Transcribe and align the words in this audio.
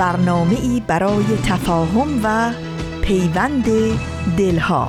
برنامه 0.00 0.56
ای 0.62 0.82
برای 0.86 1.24
تفاهم 1.46 2.20
و 2.24 2.52
پیوند 3.02 3.64
دلها. 4.36 4.88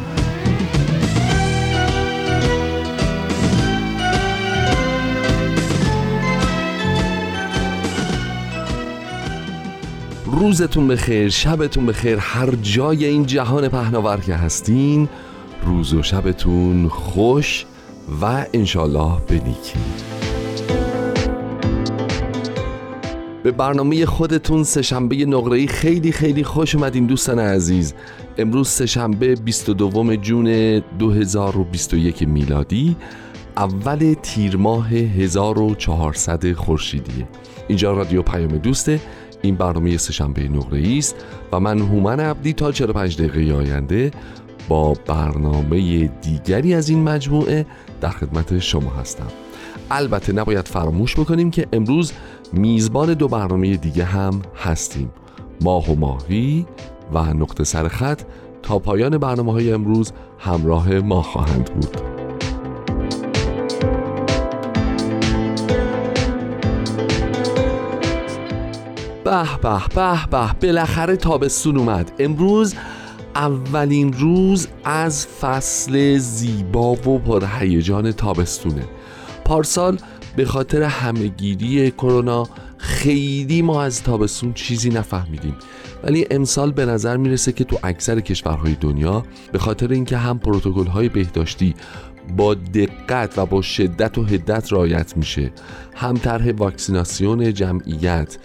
روزتون 10.25 10.87
بخیر 10.87 11.29
شبتون 11.29 11.85
بخیر 11.85 12.17
هر 12.17 12.51
جای 12.61 13.05
این 13.05 13.25
جهان 13.25 13.67
پهناور 13.67 14.17
که 14.17 14.35
هستین 14.35 15.09
روز 15.65 15.93
و 15.93 16.03
شبتون 16.03 16.87
خوش 16.87 17.65
و 18.21 18.45
انشالله 18.53 19.17
به 19.27 19.39
به 23.43 23.51
برنامه 23.51 24.05
خودتون 24.05 24.63
سهشنبه 24.63 25.15
نقره‌ای 25.15 25.67
خیلی 25.67 26.11
خیلی 26.11 26.43
خوش 26.43 26.75
اومدین 26.75 27.05
دوستان 27.05 27.39
عزیز. 27.39 27.93
امروز 28.37 28.67
سهشنبه 28.67 29.35
22 29.35 30.15
جون 30.15 30.79
2021 30.79 32.27
میلادی 32.27 32.95
اول 33.57 34.15
تیر 34.21 34.57
ماه 34.57 34.89
1400 34.89 36.53
خورشیدیه. 36.53 37.27
اینجا 37.67 37.93
رادیو 37.93 38.21
پیام 38.21 38.57
دوسته 38.57 38.99
این 39.41 39.55
برنامه 39.55 39.97
سهشنبه 39.97 40.41
نقره‌ای 40.41 40.97
است 40.97 41.15
و 41.51 41.59
من 41.59 41.79
هومن 41.79 42.19
عبدی 42.19 42.53
تا 42.53 42.71
45 42.71 43.21
دقیقه 43.21 43.53
آینده 43.53 44.11
با 44.67 44.93
برنامه 44.93 46.07
دیگری 46.07 46.73
از 46.73 46.89
این 46.89 47.03
مجموعه 47.03 47.65
در 48.01 48.09
خدمت 48.09 48.59
شما 48.59 48.89
هستم. 48.89 49.27
البته 49.91 50.33
نباید 50.33 50.67
فراموش 50.67 51.15
بکنیم 51.15 51.51
که 51.51 51.67
امروز 51.73 52.13
میزبان 52.53 53.13
دو 53.13 53.27
برنامه 53.27 53.77
دیگه 53.77 54.03
هم 54.03 54.41
هستیم. 54.55 55.11
ماه 55.61 55.91
و 55.91 55.95
ماهی 55.95 56.65
و 57.13 57.33
نقطه 57.33 57.63
سر 57.63 57.87
خط 57.87 58.21
تا 58.63 58.79
پایان 58.79 59.17
برنامه 59.17 59.51
های 59.51 59.73
امروز 59.73 60.11
همراه 60.39 60.99
ما 60.99 61.21
خواهند 61.21 61.73
بود. 61.73 61.97
به 69.23 69.43
به 69.61 69.79
به 69.95 70.27
به 70.31 70.53
بالاخره 70.61 71.15
تابستون 71.15 71.77
اومد. 71.77 72.11
امروز 72.19 72.75
اولین 73.35 74.13
روز 74.13 74.67
از 74.83 75.27
فصل 75.27 76.17
زیبا 76.17 76.91
و 76.91 77.19
پرهیجان 77.19 78.11
تابستونه. 78.11 78.83
پارسال 79.45 79.97
به 80.35 80.45
خاطر 80.45 80.83
همهگیری 80.83 81.91
کرونا 81.91 82.47
خیلی 82.77 83.61
ما 83.61 83.83
از 83.83 84.03
تابستون 84.03 84.53
چیزی 84.53 84.89
نفهمیدیم. 84.89 85.55
ولی 86.03 86.27
امسال 86.31 86.71
به 86.71 86.85
نظر 86.85 87.17
می‌رسه 87.17 87.51
که 87.51 87.63
تو 87.63 87.79
اکثر 87.83 88.19
کشورهای 88.19 88.75
دنیا 88.75 89.25
به 89.51 89.59
خاطر 89.59 89.91
اینکه 89.91 90.17
هم 90.17 90.39
پروتکل 90.39 90.87
های 90.87 91.09
بهداشتی 91.09 91.75
با 92.37 92.53
دقت 92.53 93.37
و 93.37 93.45
با 93.45 93.61
شدت 93.61 94.17
و 94.17 94.23
هدت 94.23 94.73
رعایت 94.73 95.17
میشه 95.17 95.51
هم 95.95 96.13
طرح 96.13 96.51
واکسیناسیون 96.51 97.53
جمعیت 97.53 98.37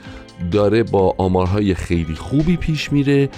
داره 0.51 0.83
با 0.83 1.15
آمارهای 1.19 1.75
خیلی 1.75 2.15
خوبی 2.15 2.57
پیش 2.57 2.93
میره 2.93 3.29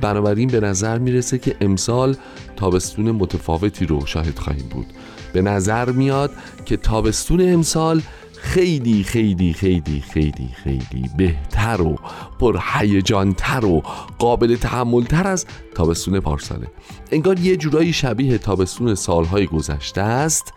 بنابراین 0.00 0.48
به 0.48 0.60
نظر 0.60 0.98
می‌رسه 0.98 1.38
که 1.38 1.56
امسال 1.60 2.16
تابستون 2.56 3.10
متفاوتی 3.10 3.86
رو 3.86 4.06
شاهد 4.06 4.38
خواهیم 4.38 4.66
بود. 4.70 4.86
به 5.32 5.42
نظر 5.42 5.90
میاد 5.90 6.30
که 6.64 6.76
تابستون 6.76 7.52
امسال 7.52 8.02
خیلی 8.36 9.04
خیلی 9.04 9.52
خیلی 9.52 10.04
خیلی 10.12 10.48
خیلی 10.64 11.10
بهتر 11.16 11.82
و 11.82 11.98
پرهیجانتر 12.38 13.64
و 13.64 13.82
قابل 14.18 14.56
تحملتر 14.56 15.26
از 15.26 15.46
تابستون 15.74 16.20
پارساله. 16.20 16.66
انگار 17.12 17.38
یه 17.38 17.56
جورایی 17.56 17.92
شبیه 17.92 18.38
تابستون 18.38 18.94
سالهای 18.94 19.46
گذشته 19.46 20.00
است 20.00 20.52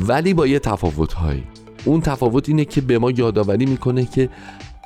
ولی 0.00 0.34
با 0.34 0.46
یه 0.46 0.58
تفاوتهایی. 0.58 1.44
اون 1.84 2.00
تفاوت 2.00 2.48
اینه 2.48 2.64
که 2.64 2.80
به 2.80 2.98
ما 2.98 3.10
یادآوری 3.10 3.66
می‌کنه 3.66 4.04
که 4.04 4.28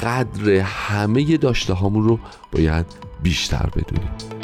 قدر 0.00 0.50
همه 0.52 1.36
داشته 1.36 1.72
هامون 1.72 2.04
رو 2.04 2.18
باید 2.52 2.86
بیشتر 3.22 3.66
بدونیم. 3.76 4.41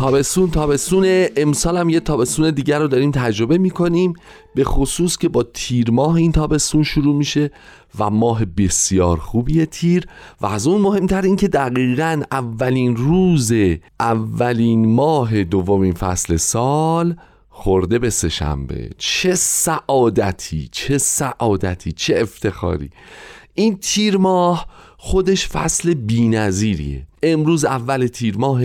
تابستون 0.00 0.50
تابستون 0.50 1.26
امسال 1.36 1.76
هم 1.76 1.88
یه 1.88 2.00
تابستون 2.00 2.50
دیگر 2.50 2.78
رو 2.78 2.88
داریم 2.88 3.10
تجربه 3.10 3.58
می‌کنیم 3.58 4.14
به 4.54 4.64
خصوص 4.64 5.16
که 5.16 5.28
با 5.28 5.42
تیر 5.42 5.90
ماه 5.90 6.14
این 6.14 6.32
تابستون 6.32 6.82
شروع 6.82 7.16
میشه 7.16 7.50
و 7.98 8.10
ماه 8.10 8.44
بسیار 8.44 9.16
خوبی 9.16 9.66
تیر. 9.66 10.06
و 10.40 10.46
از 10.46 10.66
اون 10.66 10.80
مهمتر 10.80 11.22
این 11.22 11.36
که 11.36 11.48
دقیقا 11.48 12.22
اولین 12.32 12.96
روز 12.96 13.52
اولین 14.00 14.94
ماه 14.94 15.44
دومین 15.44 15.92
فصل 15.92 16.36
سال 16.36 17.16
خورده 17.48 17.98
به 17.98 18.10
سهشنبه 18.10 18.90
چه 18.98 19.34
سعادتی 19.34 20.68
چه 20.72 20.98
سعادتی 20.98 21.92
چه 21.92 22.18
افتخاری. 22.18 22.90
این 23.54 23.76
تیر 23.76 24.16
ماه 24.16 24.66
خودش 25.02 25.48
فصل 25.48 25.94
بینظیریه. 25.94 27.06
امروز 27.22 27.64
اول 27.64 28.06
تیر 28.06 28.36
ماه 28.36 28.62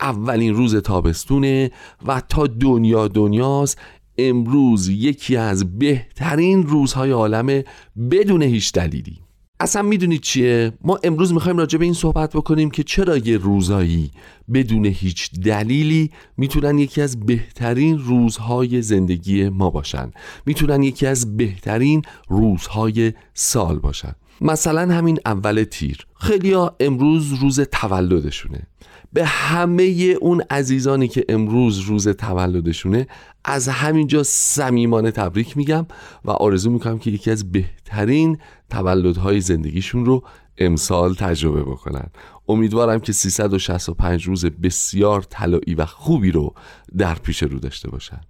اولین 0.00 0.54
روز 0.54 0.76
تابستونه 0.76 1.70
و 2.06 2.22
تا 2.28 2.46
دنیا 2.46 3.08
دنیاست 3.08 3.78
امروز 4.18 4.88
یکی 4.88 5.36
از 5.36 5.78
بهترین 5.78 6.62
روزهای 6.62 7.10
عالمه 7.10 7.64
بدون 8.10 8.42
هیچ 8.42 8.72
دلیلی. 8.72 9.18
اصلا 9.60 9.82
می‌دونید 9.82 10.20
چیه؟ 10.20 10.72
ما 10.84 10.98
امروز 11.04 11.32
می‌خوایم 11.32 11.58
راجع 11.58 11.78
به 11.78 11.84
این 11.84 11.94
صحبت 11.94 12.36
بکنیم 12.36 12.70
که 12.70 12.82
چرا 12.82 13.16
یه 13.16 13.36
روزایی 13.36 14.10
بدون 14.54 14.86
هیچ 14.86 15.30
دلیلی 15.32 16.10
می‌تونن 16.36 16.78
یکی 16.78 17.00
از 17.00 17.20
بهترین 17.20 17.98
روزهای 17.98 18.82
زندگی 18.82 19.48
ما 19.48 19.70
باشن. 19.70 20.10
می‌تونن 20.46 20.82
یکی 20.82 21.06
از 21.06 21.36
بهترین 21.36 22.02
روزهای 22.28 23.12
سال 23.34 23.78
باشن. 23.78 24.14
مثلا 24.40 24.94
همین 24.94 25.18
اول 25.26 25.64
تیر. 25.64 26.06
ها 26.54 26.76
امروز 26.80 27.32
روز 27.32 27.60
تولدشونه. 27.60 28.66
به 29.12 29.24
همه 29.24 29.82
اون 30.20 30.42
عزیزانی 30.50 31.08
که 31.08 31.24
امروز 31.28 31.78
روز 31.78 32.08
تولدشونه 32.08 33.06
از 33.44 33.68
همینجا 33.68 34.22
صمیمانه 34.22 35.10
تبریک 35.10 35.56
میگم 35.56 35.86
و 36.24 36.30
آرزو 36.30 36.70
می‌کنم 36.70 36.98
که 36.98 37.10
یکی 37.10 37.30
از 37.30 37.52
بهترین 37.52 38.38
تولدهای 38.70 39.40
زندگیشون 39.40 40.06
رو 40.06 40.22
امسال 40.58 41.14
تجربه 41.14 41.62
بکنن. 41.62 42.06
امیدوارم 42.48 43.00
که 43.00 43.12
365 43.12 44.24
روز 44.24 44.44
بسیار 44.44 45.22
طلایی 45.22 45.74
و 45.76 45.86
خوبی 45.86 46.30
رو 46.30 46.54
در 46.98 47.14
پیش 47.14 47.42
رو 47.42 47.58
داشته 47.58 47.90
باشن. 47.90 48.20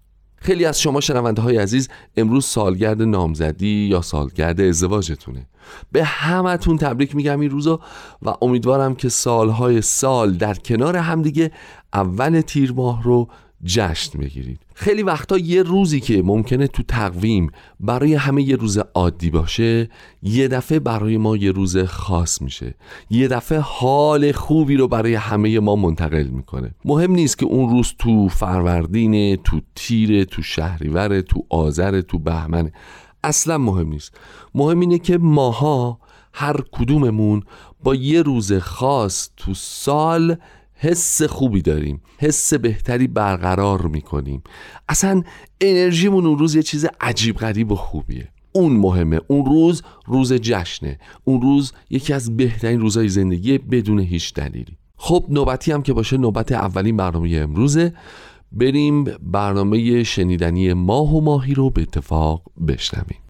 خیلی 0.44 0.64
از 0.64 0.80
شما 0.80 1.00
شنونده 1.00 1.42
های 1.42 1.56
عزیز 1.56 1.88
امروز 2.16 2.46
سالگرد 2.46 3.02
نامزدی 3.02 3.88
یا 3.90 4.02
سالگرد 4.02 4.60
ازدواجتونه. 4.60 5.46
به 5.92 6.04
همتون 6.04 6.78
تبریک 6.78 7.16
میگم 7.16 7.40
این 7.40 7.50
روزا 7.50 7.80
و 8.22 8.34
امیدوارم 8.42 8.94
که 8.94 9.08
سالهای 9.08 9.82
سال 9.82 10.32
در 10.34 10.54
کنار 10.54 10.96
همدیگه 10.96 11.50
اول 11.92 12.40
تیر 12.40 12.72
ماه 12.72 13.02
رو 13.02 13.28
جشن 13.64 14.18
بگیرید 14.18 14.60
خیلی 14.74 15.02
وقتا 15.02 15.38
یه 15.38 15.62
روزی 15.62 16.00
که 16.00 16.22
ممکنه 16.22 16.66
تو 16.66 16.82
تقویم 16.82 17.50
برای 17.80 18.14
همه 18.14 18.42
یه 18.42 18.56
روز 18.56 18.78
عادی 18.78 19.30
باشه 19.30 19.88
یه 20.22 20.48
دفعه 20.48 20.78
برای 20.78 21.16
ما 21.16 21.36
یه 21.36 21.52
روز 21.52 21.76
خاص 21.78 22.42
میشه. 22.42 22.74
یه 23.10 23.28
دفعه 23.28 23.58
حال 23.58 24.32
خوبی 24.32 24.76
رو 24.76 24.88
برای 24.88 25.14
همه 25.14 25.60
ما 25.60 25.76
منتقل 25.76 26.26
می‌کنه. 26.26 26.74
مهم 26.84 27.12
نیست 27.12 27.38
که 27.38 27.46
اون 27.46 27.70
روز 27.70 27.94
تو 27.98 28.28
فروردین 28.28 29.36
تو 29.36 29.60
تیر 29.74 30.24
تو 30.24 30.42
شهریور 30.42 31.20
تو 31.20 31.46
آذر 31.50 32.00
تو 32.00 32.18
بهمن 32.18 32.70
اصلا 33.24 33.58
مهم 33.58 33.88
نیست. 33.88 34.16
مهم 34.54 34.80
اینه 34.80 34.98
که 34.98 35.18
ماها 35.18 35.98
هر 36.32 36.56
کدوممون 36.72 37.42
با 37.82 37.94
یه 37.94 38.22
روز 38.22 38.52
خاص 38.52 39.30
تو 39.36 39.54
سال 39.54 40.36
حس 40.84 41.22
خوبی 41.22 41.62
داریم 41.62 42.00
حس 42.18 42.54
بهتری 42.54 43.06
برقرار 43.06 43.86
می‌کنیم. 43.86 44.42
اصلا 44.88 45.22
انرژیمون 45.60 46.26
اون 46.26 46.38
روز 46.38 46.54
یه 46.54 46.62
چیز 46.62 46.86
عجیب 47.00 47.36
غریب 47.36 47.72
و 47.72 47.74
خوبیه. 47.74 48.28
اون 48.52 48.72
مهمه. 48.72 49.20
اون 49.26 49.46
روز 49.46 49.82
روز 50.06 50.32
جشنه. 50.32 50.98
اون 51.24 51.42
روز 51.42 51.72
یکی 51.90 52.12
از 52.12 52.36
بهترین 52.36 52.80
روزهای 52.80 53.08
زندگی 53.08 53.58
بدون 53.58 53.98
هیچ 53.98 54.34
دلیلی. 54.34 54.78
خب 54.96 55.24
نوبتی 55.28 55.72
هم 55.72 55.82
که 55.82 55.92
باشه 55.92 56.16
نوبت 56.16 56.52
اولین 56.52 56.96
برنامه 56.96 57.36
امروزه. 57.36 57.92
بریم 58.52 59.04
برنامه 59.22 60.02
شنیدنی 60.02 60.72
ماه 60.72 61.14
و 61.14 61.20
ماهی 61.20 61.54
رو 61.54 61.70
به 61.70 61.82
اتفاق 61.82 62.42
بشنویم. 62.68 63.23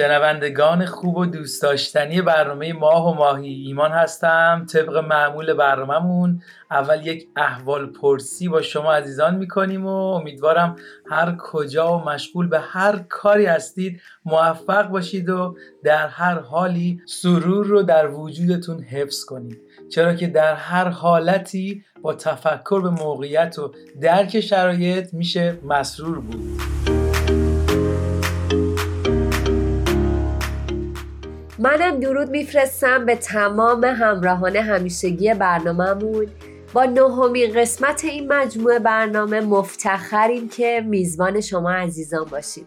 شنوندگان 0.00 0.86
خوب 0.86 1.16
و 1.16 1.26
دوست 1.26 1.62
داشتنی 1.62 2.22
برنامه 2.22 2.72
ماه 2.72 3.10
و 3.10 3.14
ماهی 3.14 3.48
ایمان 3.48 3.90
هستم 3.90 4.66
طبق 4.72 4.96
معمول 4.96 5.54
برنامهمون. 5.54 6.42
اول 6.70 7.06
یک 7.06 7.28
احوال 7.36 7.86
پرسی 7.86 8.48
با 8.48 8.62
شما 8.62 8.92
عزیزان 8.92 9.34
می‌کنیم 9.36 9.86
و 9.86 10.12
امیدوارم 10.12 10.76
هر 11.10 11.36
کجا 11.38 11.98
و 11.98 12.04
مشغول 12.04 12.48
به 12.48 12.60
هر 12.60 13.04
کاری 13.08 13.46
هستید 13.46 14.00
موفق 14.24 14.88
باشید 14.88 15.30
و 15.30 15.56
در 15.84 16.08
هر 16.08 16.38
حالی 16.38 17.00
سرور 17.06 17.66
رو 17.66 17.82
در 17.82 18.10
وجودتون 18.10 18.82
حفظ 18.82 19.24
کنید. 19.24 19.60
چرا 19.90 20.14
که 20.14 20.26
در 20.26 20.54
هر 20.54 20.88
حالتی 20.88 21.84
با 22.02 22.14
تفکر 22.14 22.80
به 22.82 22.90
موقعیت 22.90 23.58
و 23.58 23.72
درک 24.00 24.40
شرایط 24.40 25.14
میشه 25.14 25.58
مسرور 25.64 26.20
بود. 26.20 26.79
منم 31.60 32.00
درود 32.00 32.30
میفرستم 32.30 33.06
به 33.06 33.14
تمام 33.14 33.84
همراهان 33.84 34.56
همیشگی 34.56 35.34
برنامهمون. 35.34 36.26
با 36.72 36.84
نهمین 36.84 37.52
قسمت 37.52 38.04
این 38.04 38.32
مجموعه 38.32 38.78
برنامه 38.78 39.40
مفتخریم 39.40 40.48
که 40.48 40.84
میزبان 40.86 41.40
شما 41.40 41.70
عزیزان 41.70 42.24
باشیم. 42.24 42.66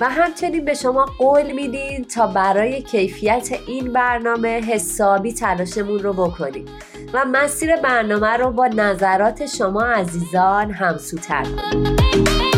و 0.00 0.08
همچنین 0.10 0.64
به 0.64 0.74
شما 0.74 1.04
قول 1.18 1.52
میدین 1.52 2.04
تا 2.04 2.26
برای 2.26 2.82
کیفیت 2.82 3.48
این 3.66 3.92
برنامه 3.92 4.60
حسابی 4.60 5.32
تلاشمون 5.32 5.98
رو 5.98 6.12
بکنیم. 6.12 6.64
و 7.12 7.24
مسیر 7.24 7.76
برنامه 7.76 8.36
رو 8.36 8.50
با 8.50 8.66
نظرات 8.66 9.46
شما 9.46 9.82
عزیزان 9.82 10.70
همسوتر 10.70 11.42
کنیم. 11.42 12.55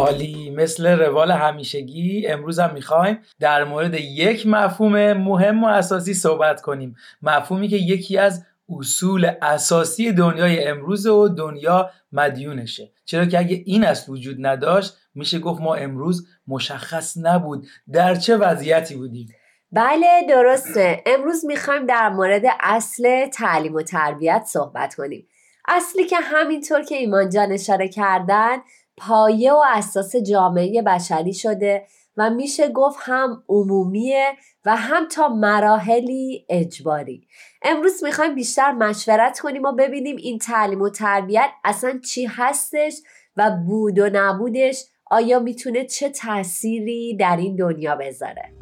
عالی 0.00 0.50
مثل 0.50 0.86
روال 0.86 1.30
همیشگی 1.30 2.26
امروز 2.26 2.58
هم 2.58 2.74
می‌خوایم 2.74 3.18
در 3.40 3.64
مورد 3.64 3.94
یک 3.94 4.46
مفهوم 4.46 5.12
مهم 5.12 5.64
و 5.64 5.66
اساسی 5.66 6.14
صحبت 6.14 6.60
کنیم. 6.60 6.96
مفهومی 7.22 7.68
که 7.68 7.76
یکی 7.76 8.18
از 8.18 8.44
اصول 8.78 9.30
اساسی 9.42 10.12
دنیای 10.12 10.64
امروز 10.64 11.06
و 11.06 11.28
دنیا 11.28 11.90
مدیونشه. 12.12 12.90
چرا 13.04 13.24
که 13.24 13.38
اگه 13.38 13.62
این 13.66 13.84
اصل 13.84 14.12
وجود 14.12 14.36
نداشت 14.40 14.96
میشه 15.14 15.38
گفت 15.38 15.60
ما 15.60 15.74
امروز 15.74 16.28
مشخص 16.48 17.16
نبود. 17.22 17.66
در 17.92 18.14
چه 18.14 18.36
وضعیتی 18.36 18.96
بودیم؟ 18.96 19.28
بله 19.72 20.26
درسته. 20.28 21.02
امروز 21.06 21.44
می‌خوایم 21.44 21.86
در 21.86 22.08
مورد 22.08 22.42
اصل 22.60 23.26
تعلیم 23.26 23.74
و 23.74 23.82
تربیت 23.82 24.42
صحبت 24.46 24.94
کنیم. 24.94 25.26
اصلی 25.68 26.04
که 26.04 26.16
همینطور 26.16 26.82
که 26.82 26.94
ایمان 26.94 27.30
جان 27.30 27.52
اشاره 27.52 27.88
کردن 27.88 28.56
پایه 29.00 29.52
و 29.52 29.62
اساس 29.66 30.16
جامعه 30.16 30.82
بشری 30.82 31.34
شده 31.34 31.86
و 32.16 32.30
میشه 32.30 32.68
گفت 32.68 32.98
هم 33.02 33.42
عمومیه 33.48 34.26
و 34.64 34.76
هم 34.76 35.08
تا 35.08 35.28
مراحلی 35.28 36.46
اجباری. 36.48 37.26
امروز 37.62 38.04
می‌خوایم 38.04 38.34
بیشتر 38.34 38.72
مشورت 38.72 39.40
کنیم 39.40 39.62
و 39.62 39.72
ببینیم 39.72 40.16
این 40.16 40.38
تعلیم 40.38 40.82
و 40.82 40.88
تربیت 40.88 41.50
اصلا 41.64 42.00
چی 42.04 42.26
هستش 42.26 42.94
و 43.36 43.50
بود 43.66 43.98
و 43.98 44.10
نبودش. 44.12 44.84
آیا 45.10 45.38
می‌تونه 45.38 45.84
چه 45.84 46.08
تأثیری 46.08 47.16
در 47.16 47.36
این 47.36 47.56
دنیا 47.56 47.96
بذاره؟ 47.96 48.52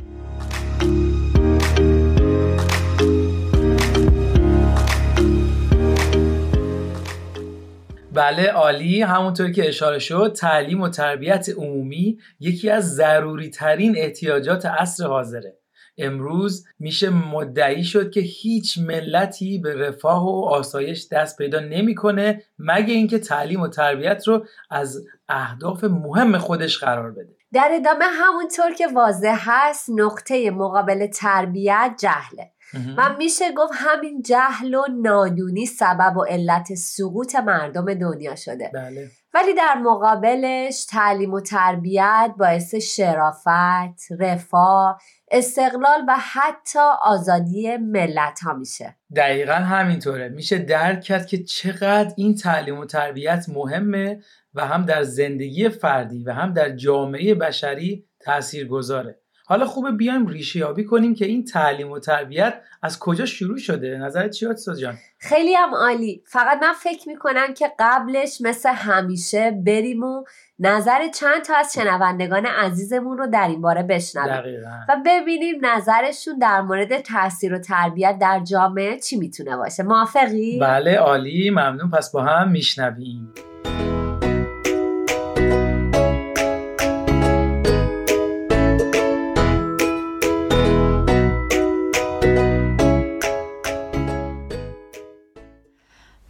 بله 8.19 8.51
عالی. 8.51 9.03
همونطور 9.03 9.51
که 9.51 9.69
اشاره 9.69 9.99
شد 9.99 10.33
تعلیم 10.37 10.81
و 10.81 10.89
تربیت 10.89 11.49
عمومی 11.57 12.19
یکی 12.41 12.71
از 12.71 12.95
ضروری 12.95 13.51
ترین 13.51 13.95
احتیاجات 13.99 14.67
عصر 14.67 15.07
حاضره. 15.07 15.59
امروز 15.99 16.67
میشه 16.79 17.11
مدعی 17.11 17.85
شد 17.85 18.11
که 18.11 18.21
هیچ 18.21 18.79
ملتی 18.79 19.59
به 19.59 19.75
رفاه 19.75 20.25
و 20.25 20.45
آسایش 20.45 21.09
دست 21.11 21.39
پیدا 21.39 21.61
نمی‌کنه 21.61 22.43
مگه 22.59 22.95
اینکه 22.95 23.19
تعلیم 23.19 23.61
و 23.61 23.69
تربیت 23.69 24.29
رو 24.29 24.47
از 24.71 25.07
اهداف 25.29 25.85
مهم 25.85 26.39
خودش 26.39 26.79
قرار 26.79 27.11
بده. 27.11 27.37
در 27.53 27.71
ادامه 27.73 28.05
همونطور 28.05 28.75
که 28.75 28.87
واضح 28.87 29.37
هست 29.41 29.91
نقطه 29.97 30.51
مقابل 30.51 31.07
تربیت 31.07 31.95
جهله. 31.99 32.51
و 32.97 33.15
میشه 33.19 33.53
گفت 33.53 33.73
همین 33.77 34.23
جهل 34.23 34.75
و 34.75 34.83
نادونی 35.03 35.67
سبب 35.67 36.17
و 36.17 36.25
علت 36.25 36.75
سقوط 36.75 37.35
مردم 37.35 37.95
دنیا 37.95 38.35
شده. 38.35 38.71
بله. 38.75 39.11
ولی 39.35 39.55
در 39.55 39.75
مقابلش 39.75 40.85
تعلیم 40.85 41.33
و 41.33 41.41
تربیت 41.41 42.35
باعث 42.39 42.75
شرافت، 42.75 44.13
رفاه، 44.21 45.01
استقلال 45.31 46.05
و 46.09 46.17
حتی 46.19 46.79
آزادی 47.03 47.77
ملت 47.77 48.41
ها 48.41 48.53
میشه. 48.53 48.97
دقیقا 49.17 49.53
همینطوره. 49.53 50.29
میشه 50.29 50.59
درک 50.59 51.01
کرد 51.01 51.27
که 51.27 51.43
چقدر 51.45 52.13
این 52.17 52.35
تعلیم 52.35 52.79
و 52.79 52.85
تربیت 52.85 53.47
مهمه 53.49 54.21
و 54.55 54.67
هم 54.67 54.85
در 54.85 55.03
زندگی 55.03 55.69
فردی 55.69 56.25
و 56.25 56.33
هم 56.33 56.53
در 56.53 56.71
جامعه 56.71 57.35
بشری 57.35 58.05
تأثیر 58.21 58.69
گذاره 58.69 59.21
حالا 59.49 59.67
خوبه 59.67 59.91
بیایم 59.91 60.27
ریشه 60.27 60.59
یابی 60.59 60.85
کنیم 60.85 61.15
که 61.15 61.27
این 61.27 61.45
تعلیم 61.45 61.91
و 61.91 61.99
تربیت 61.99 62.55
از 62.83 62.99
کجا 62.99 63.27
شروع 63.27 63.59
شده؟ 63.59 63.99
نظرت 63.99 64.31
چی 64.31 64.47
جان؟ 64.81 64.95
خیلی 65.19 65.55
هم 65.55 65.75
عالی. 65.75 66.23
فقط 66.27 66.63
من 66.63 66.73
فکر 66.73 67.09
می‌کنم 67.09 67.55
که 67.55 67.73
قبلش 67.79 68.41
مثل 68.41 68.69
همیشه 68.69 69.51
بریم 69.67 70.03
و 70.03 70.25
نظر 70.59 71.09
چند 71.09 71.43
تا 71.43 71.57
از 71.57 71.73
شنوندگان 71.75 72.47
عزیزمون 72.47 73.19
رو 73.19 73.27
در 73.27 73.49
این 73.49 73.61
باره 73.61 73.83
بشنویم. 73.83 74.65
و 74.89 74.97
ببینیم 75.07 75.67
نظرشون 75.67 76.39
در 76.39 76.61
مورد 76.61 77.01
تاثیر 77.01 77.55
و 77.55 77.59
تربیت 77.59 78.19
در 78.21 78.41
جامعه 78.41 78.99
چی 78.99 79.17
می‌تونه 79.17 79.57
باشه. 79.57 79.83
موافقی؟ 79.83 80.59
بله 80.59 80.97
عالی. 80.97 81.51
ممنون. 81.51 81.91
پس 81.91 82.13
با 82.13 82.23
هم 82.23 82.51
میشنویم. 82.51 83.33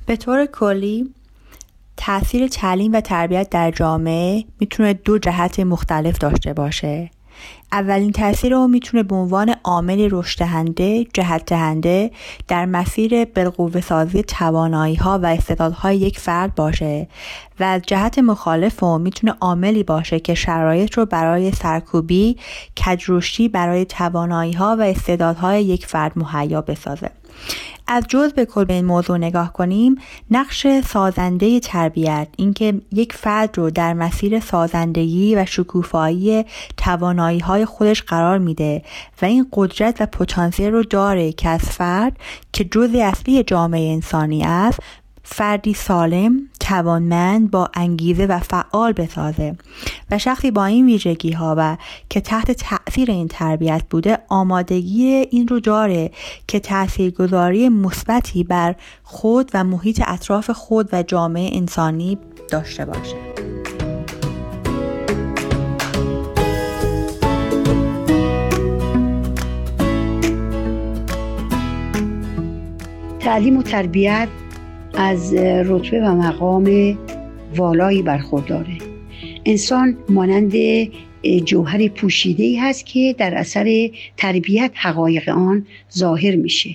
به 0.09 0.17
طور 0.17 0.47
کلی 0.47 1.15
تاثیر 1.97 2.49
تعلیم 2.49 2.93
و 2.93 3.01
تربیت 3.01 3.51
در 3.51 3.71
جامعه 3.71 4.45
می‌تونه 4.61 4.95
دو 4.95 5.19
جهت 5.19 5.61
مختلف 5.61 6.19
داشته 6.19 6.53
باشه. 6.53 7.11
اولین 7.73 8.13
تاثیر 8.13 8.53
رو 8.53 8.69
می‌تونه 8.69 9.03
به 9.03 9.15
عنوان 9.15 9.55
عامل 9.65 10.09
رشد 10.13 10.39
دهنده 10.39 11.05
جهت 11.05 11.47
دهنده 11.47 12.11
در 12.49 12.67
مسیر 12.67 13.25
بالقوه 13.25 13.81
سازی 13.81 14.23
توانایی 14.23 14.95
ها 14.95 15.19
و 15.19 15.27
استعدادهای 15.27 15.97
یک 15.97 16.19
فرد 16.19 16.55
باشه 16.55 17.09
و 17.61 17.65
از 17.65 17.83
جهت 17.87 18.19
مخالف 18.19 18.81
رو 18.81 18.99
می‌تونه 18.99 19.35
عاملی 19.41 19.83
باشه 19.83 20.21
که 20.21 20.35
شرایط 20.35 20.99
رو 20.99 21.07
برای 21.07 21.53
سرکوبی 21.53 22.37
کجروشی 22.77 23.49
برای 23.49 23.85
توانایی 23.85 24.53
ها 24.53 24.77
و 24.79 24.83
استعدادهای 24.83 25.65
یک 25.65 25.87
فرد 25.87 26.13
مهیا 26.17 26.61
بسازه. 26.61 27.11
از 27.89 28.05
جز 28.09 28.33
به 28.33 28.45
کل 28.45 28.65
به 28.65 28.73
این 28.73 28.85
موضوع 28.85 29.19
نگاه 29.19 29.53
کنیم 29.53 29.95
نقش 30.31 30.67
سازنده 30.81 31.61
تربیت 31.61 32.29
اینکه 32.37 32.81
یک 32.93 33.13
فرد 33.13 33.59
رو 33.59 33.71
در 33.71 33.95
مسیر 33.95 34.41
سازندگی 34.41 35.35
و 35.35 35.47
شکوفایی 35.47 36.45
توانایی 36.77 37.39
های 37.39 37.65
خودش 37.65 38.03
قرار 38.03 38.39
میده 38.39 38.83
و 39.23 39.25
این 39.25 39.47
قدرت 39.53 40.01
و 40.01 40.07
پتانسیل 40.07 40.73
رو 40.73 40.83
داره 40.83 41.33
که 41.33 41.49
از 41.49 41.61
فرد 41.61 42.17
که 42.53 42.65
جز 42.65 42.95
اصلی 42.95 43.43
جامعه 43.43 43.93
انسانی 43.93 44.45
است 44.45 44.81
فردی 45.31 45.75
سالم، 45.75 46.41
توانمند، 46.61 47.51
با 47.51 47.71
انگیزه 47.75 48.27
و 48.27 48.39
فعال 48.39 48.93
بسازه 48.93 49.57
و 50.11 50.19
شخصی 50.19 50.51
با 50.51 50.65
این 50.65 50.87
ویژگی 50.87 51.33
ها 51.33 51.55
و 51.59 51.77
که 52.11 52.21
تحت 52.21 52.51
تأثیر 52.51 53.11
این 53.11 53.29
تربیت 53.29 53.83
بوده 53.91 54.19
آمادگی 54.29 55.07
این 55.07 55.49
رو 55.49 55.61
داره 55.61 56.11
که 56.47 56.61
تاثیرگذاری 56.61 57.69
مثبتی 57.69 58.45
بر 58.45 58.75
خود 59.03 59.51
و 59.55 59.65
محیط 59.65 60.03
اطراف 60.07 60.51
خود 60.51 60.89
و 60.93 61.03
جامعه 61.03 61.57
انسانی 61.57 62.19
داشته 62.51 62.85
باشه. 62.85 63.17
تعلیم 73.21 73.57
و 73.57 73.63
تربیت 73.63 74.29
از 75.01 75.35
رتبه 75.35 76.01
و 76.01 76.15
مقام 76.15 76.99
والایی 77.57 78.03
برخورداره. 78.03 78.79
انسان 79.45 79.97
مانند 80.09 80.53
جوهر 81.45 81.89
پوشیده 81.89 82.45
ای 82.45 82.57
هست 82.57 82.87
که 82.87 83.15
در 83.19 83.35
اثر 83.35 83.91
تربیت 84.17 84.71
حقایق 84.75 85.29
آن 85.29 85.67
ظاهر 85.99 86.37
میشه. 86.37 86.75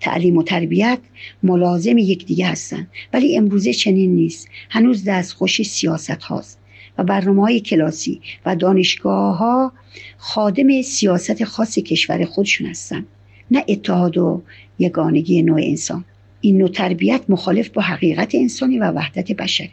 تعلیم 0.00 0.36
و 0.36 0.42
تربیت 0.42 0.98
ملازم 1.42 1.98
یکدیگه 1.98 2.46
هستند 2.46 2.90
ولی 3.12 3.36
امروزه 3.36 3.72
چنین 3.72 4.14
نیست. 4.14 4.48
هنوز 4.70 5.04
دستخوش 5.04 5.62
سیاست 5.62 6.22
هاست 6.22 6.58
و 6.98 7.04
برنامه 7.04 7.42
های 7.42 7.60
کلاسی 7.60 8.20
و 8.46 8.56
دانشگاه 8.56 9.36
ها 9.36 9.72
خادم 10.18 10.82
سیاست 10.82 11.44
خاص 11.44 11.78
کشور 11.78 12.24
خودشون 12.24 12.66
هستند 12.66 13.06
نه 13.50 13.64
اتحاد 13.68 14.18
و 14.18 14.42
یگانگی 14.78 15.42
نوع 15.42 15.60
انسان. 15.62 16.04
این 16.40 16.58
نوع 16.58 16.68
تربیت 16.68 17.20
مخالف 17.28 17.68
با 17.68 17.82
حقیقت 17.82 18.34
انسانی 18.34 18.78
و 18.78 18.90
وحدت 18.90 19.32
بشری. 19.32 19.70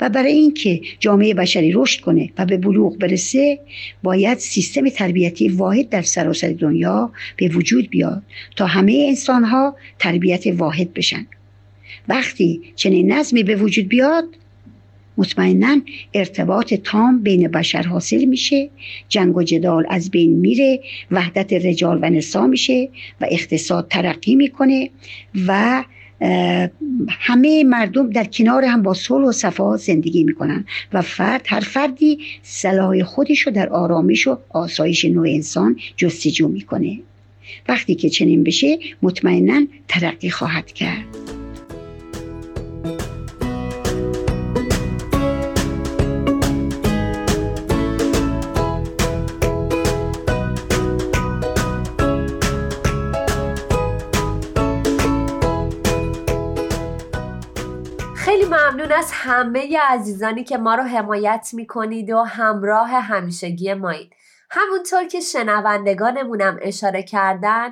و 0.00 0.08
برای 0.08 0.32
اینکه 0.32 0.80
جامعه 1.00 1.34
بشری 1.34 1.72
رشد 1.72 2.00
کنه 2.00 2.30
و 2.38 2.46
به 2.46 2.56
بلوغ 2.56 2.98
برسه 2.98 3.58
باید 4.02 4.38
سیستم 4.38 4.88
تربیتی 4.88 5.48
واحد 5.48 5.88
در 5.88 6.02
سراسر 6.02 6.52
دنیا 6.52 7.12
به 7.36 7.48
وجود 7.48 7.90
بیاد 7.90 8.22
تا 8.56 8.66
همه 8.66 9.04
انسان 9.08 9.44
ها 9.44 9.76
تربیت 9.98 10.46
واحد 10.46 10.94
بشن. 10.94 11.26
وقتی 12.08 12.60
چنین 12.76 13.12
نظمی 13.12 13.42
به 13.42 13.56
وجود 13.56 13.88
بیاد 13.88 14.24
مطمئنا 15.20 15.80
ارتباط 16.14 16.74
تام 16.74 17.22
بین 17.22 17.48
بشر 17.48 17.82
حاصل 17.82 18.24
میشه 18.24 18.70
جنگ 19.08 19.36
و 19.36 19.42
جدال 19.42 19.86
از 19.90 20.10
بین 20.10 20.32
میره 20.32 20.80
وحدت 21.10 21.52
رجال 21.52 21.98
و 22.02 22.10
نسا 22.10 22.46
میشه 22.46 22.88
و 23.20 23.26
اقتصاد 23.30 23.86
ترقی 23.88 24.34
می‌کنه 24.34 24.90
و 25.46 25.84
همه 27.08 27.64
مردم 27.64 28.10
در 28.10 28.24
کنار 28.24 28.64
هم 28.64 28.82
با 28.82 28.94
صلح 28.94 29.24
و 29.24 29.32
صفا 29.32 29.76
زندگی 29.76 30.24
می‌کنن 30.24 30.64
و 30.92 31.02
فرد 31.02 31.42
هر 31.46 31.60
فردی 31.60 32.18
صلاح 32.42 33.02
خودش 33.02 33.40
رو 33.40 33.52
در 33.52 33.68
آرامش 33.68 34.26
و 34.26 34.38
آسایش 34.50 35.04
نوع 35.04 35.28
انسان 35.28 35.76
جستجو 35.96 36.48
می‌کنه. 36.48 36.98
وقتی 37.68 37.94
که 37.94 38.10
چنین 38.10 38.44
بشه 38.44 38.78
مطمئنا 39.02 39.66
ترقی 39.88 40.30
خواهد 40.30 40.72
کرد. 40.72 41.39
همه 59.22 59.78
عزیزانی 59.78 60.44
که 60.44 60.58
ما 60.58 60.74
رو 60.74 60.82
حمایت 60.82 61.48
می‌کنید 61.52 62.10
و 62.10 62.22
همراه 62.22 62.88
همیشگی 62.88 63.74
مایید 63.74 64.12
همونطور 64.50 65.04
که 65.04 65.20
شنوندگانمونم 65.20 66.58
اشاره 66.62 67.02
کردن 67.02 67.70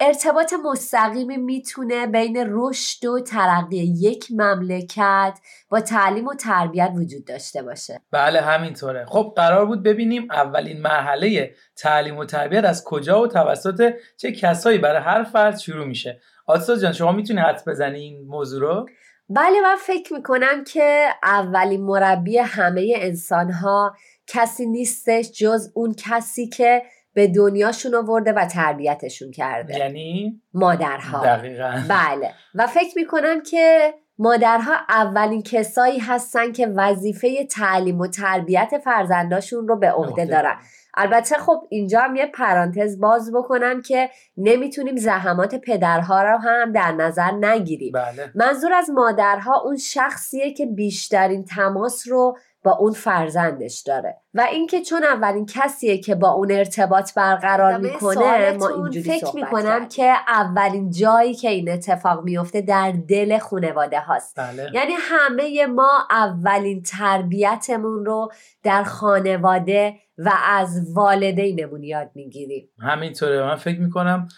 ارتباط 0.00 0.54
مستقیمی 0.64 1.36
می‌تونه 1.36 2.06
بین 2.06 2.46
رشد 2.50 3.04
و 3.04 3.20
ترقی 3.20 3.76
یک 3.76 4.26
مملکت 4.30 5.38
با 5.68 5.80
تعلیم 5.80 6.26
و 6.26 6.34
تربیت 6.34 6.92
وجود 6.96 7.24
داشته 7.24 7.62
باشه. 7.62 8.00
بله 8.10 8.40
همینطوره. 8.40 9.04
خب 9.08 9.32
قرار 9.36 9.66
بود 9.66 9.82
ببینیم 9.82 10.28
اولین 10.30 10.80
مرحله 10.80 11.54
تعلیم 11.76 12.16
و 12.16 12.24
تربیت 12.24 12.64
از 12.64 12.84
کجا 12.84 13.22
و 13.22 13.26
توسط 13.26 13.94
چه 14.16 14.32
کسایی 14.32 14.78
برای 14.78 15.02
هر 15.02 15.22
فرد 15.24 15.58
شروع 15.58 15.86
میشه. 15.86 16.20
آسا 16.46 16.76
جان 16.76 16.92
شما 16.92 17.12
می‌تونی 17.12 17.40
حد 17.40 17.62
بزنی 17.66 18.00
این 18.00 18.26
موضوع 18.26 18.60
رو؟ 18.60 18.86
بله 19.36 19.60
من 19.62 19.76
فکر 19.76 20.12
می‌کنم 20.12 20.64
که 20.64 21.08
اولین 21.22 21.82
مربی 21.82 22.38
همه 22.38 22.92
انسان 22.96 23.50
ها 23.50 23.96
کسی 24.26 24.66
نیستش 24.66 25.30
جز 25.30 25.70
اون 25.74 25.94
کسی 25.98 26.48
که 26.48 26.82
به 27.14 27.26
دنیاشون 27.26 27.94
آورده 27.94 28.32
و 28.32 28.46
تربیتشون 28.46 29.30
کرده. 29.30 29.78
یعنی؟ 29.78 30.40
مادرها. 30.54 31.24
دقیقا. 31.24 31.82
بله. 31.88 32.34
و 32.54 32.66
فکر 32.66 32.92
می‌کنم 32.96 33.42
که 33.42 33.94
مادرها 34.18 34.74
اولین 34.88 35.42
کسایی 35.42 35.98
هستن 35.98 36.52
که 36.52 36.66
وظیفه 36.66 37.44
تعلیم 37.44 38.00
و 38.00 38.06
تربیت 38.06 38.70
فرزنداشون 38.84 39.68
رو 39.68 39.78
به 39.78 39.90
عهده. 39.90 40.24
دارن. 40.24 40.56
البته 40.94 41.38
خب 41.38 41.66
اینجا 41.68 42.00
هم 42.00 42.16
یه 42.16 42.26
پرانتز 42.26 43.00
باز 43.00 43.32
بکنم 43.32 43.82
که 43.82 44.10
نمی‌تونیم 44.36 44.96
زحمات 44.96 45.54
پدرها 45.54 46.22
رو 46.22 46.38
هم 46.38 46.72
در 46.72 46.92
نظر 46.92 47.30
نگیریم 47.30 47.92
بله. 47.92 48.30
منظور 48.34 48.72
از 48.72 48.90
مادرها 48.90 49.60
اون 49.60 49.76
شخصیه 49.76 50.52
که 50.52 50.66
بیشترین 50.66 51.44
تماس 51.44 52.08
رو 52.08 52.36
با 52.64 52.72
اون 52.72 52.92
فرزندش 52.92 53.82
داره. 53.86 54.16
و 54.34 54.40
اینکه 54.40 54.80
چون 54.80 55.04
اولین 55.04 55.46
کسیه 55.46 55.98
که 55.98 56.14
با 56.14 56.30
اون 56.30 56.52
ارتباط 56.52 57.14
برقرار 57.14 57.76
می‌کنه 57.78 58.52
ما 58.52 58.68
اینجوری 58.68 59.02
فکر 59.02 59.34
می‌کنم 59.34 59.88
که 59.88 60.14
اولین 60.28 60.90
جایی 60.90 61.34
که 61.34 61.48
این 61.48 61.70
اتفاق 61.70 62.24
میفته 62.24 62.60
در 62.60 62.92
دل 63.08 63.38
خانواده 63.38 64.00
هاست. 64.00 64.40
بله. 64.40 64.70
یعنی 64.74 64.92
همه 65.00 65.66
ما 65.66 65.90
اولین 66.10 66.82
تربیتمون 66.82 68.04
رو 68.04 68.32
در 68.62 68.82
خانواده 68.82 69.94
و 70.18 70.32
از 70.44 70.94
والدینمون 70.94 71.82
یاد 71.82 72.10
می‌گیریم. 72.14 72.68
همینطوره. 72.80 73.42
من 73.42 73.56
فکر 73.56 73.80
می‌کنم 73.80 74.28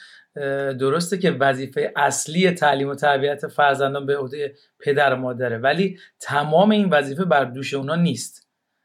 درسته 0.78 1.18
که 1.18 1.30
وظیفه 1.30 1.92
اصلی 1.96 2.50
تعلیم 2.50 2.88
و 2.88 2.94
تربیت 2.94 3.46
فرزندان 3.46 4.06
به 4.06 4.16
عهده 4.16 4.54
پدر 4.78 5.14
و 5.14 5.16
مادره 5.16 5.58
ولی 5.58 5.98
تمام 6.20 6.70
این 6.70 6.90
وظیفه 6.90 7.24
بر 7.24 7.44
دوش 7.44 7.74
اونا 7.74 7.94
نیست. 7.94 8.44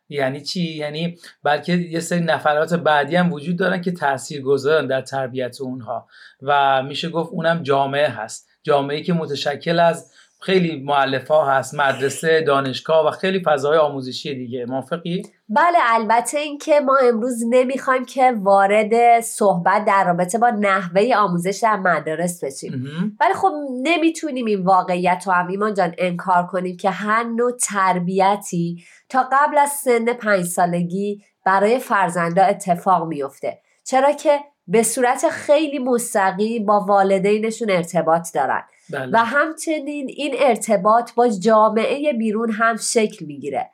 یعنی 0.10 0.41
چی؟ 0.41 0.62
یعنی 0.62 1.18
بلکه 1.44 1.74
یه 1.74 2.00
سری 2.00 2.20
نفرات 2.20 2.74
بعدی 2.74 3.15
هم 3.15 3.34
وجود 3.34 3.58
دارن 3.58 3.82
که 3.82 3.91
تاثیر 3.91 4.41
گذارن 4.41 4.88
در 4.88 5.01
تربیت 5.01 5.62
اونها. 5.62 6.08
و 6.41 6.84
میشه 6.84 7.10
گفت 7.10 7.32
اونم 7.32 7.63
جامعه 7.63 8.08
هست. 8.08 8.50
جامعه 8.63 9.01
که 9.01 9.13
متشکل 9.13 9.79
از 9.79 10.13
خیلی 10.41 10.79
معلف 10.79 11.27
ها 11.27 11.51
هست 11.51 11.75
مدرسه 11.75 12.41
دانشگاه 12.41 13.08
و 13.08 13.12
خیلی 13.12 13.39
فضای 13.39 13.77
آموزشی 13.77 14.36
دیگه. 14.36 14.65
موافقی؟ 14.65 15.22
بله 15.50 15.77
البته 15.94 16.39
اینکه 16.39 16.79
ما 16.79 16.98
امروز 17.03 17.44
نمی‌خوایم 17.50 18.06
که 18.06 18.34
وارد 18.38 19.20
صحبت 19.20 19.86
در 19.86 20.03
رابطه 20.08 20.38
با 20.38 20.50
نحوه 20.50 21.15
آموزش 21.15 21.60
در 21.63 21.75
مدارس 21.75 22.44
بشیم. 22.44 22.72
ولی 23.20 23.34
خب 23.34 23.51
نمی‌تونیم 23.84 24.46
این 24.46 24.63
واقعیت 24.63 25.24
رو 25.25 25.34
هم 25.34 25.48
ایمان 25.48 25.74
جان 25.74 25.96
انکار 25.98 26.46
کنیم 26.46 26.77
که 26.77 26.89
هر 26.89 27.24
نوع 27.24 27.51
تربیتی 27.51 28.84
تا 29.10 29.29
قبل 29.32 29.58
از 29.58 29.70
سن 29.70 30.13
پنج 30.13 30.46
سالگی 30.46 31.24
برای 31.46 31.79
فرزنده 31.79 32.46
اتفاق 32.46 33.08
میفته 33.08 33.62
چرا 33.84 34.12
که 34.12 34.39
به 34.68 34.84
صورت 34.84 35.29
خیلی 35.29 35.79
مستقیم 35.79 36.65
با 36.65 36.79
والدینشون 36.79 37.70
ارتباط 37.70 38.34
دارن. 38.34 38.62
بله. 38.89 39.12
و 39.13 39.18
همچنین 39.18 40.08
این 40.10 40.36
ارتباط 40.39 41.13
با 41.13 41.27
جامعه 41.27 42.13
بیرون 42.13 42.51
هم 42.51 42.77
شکل 42.77 43.25
می‌گیره. 43.25 43.70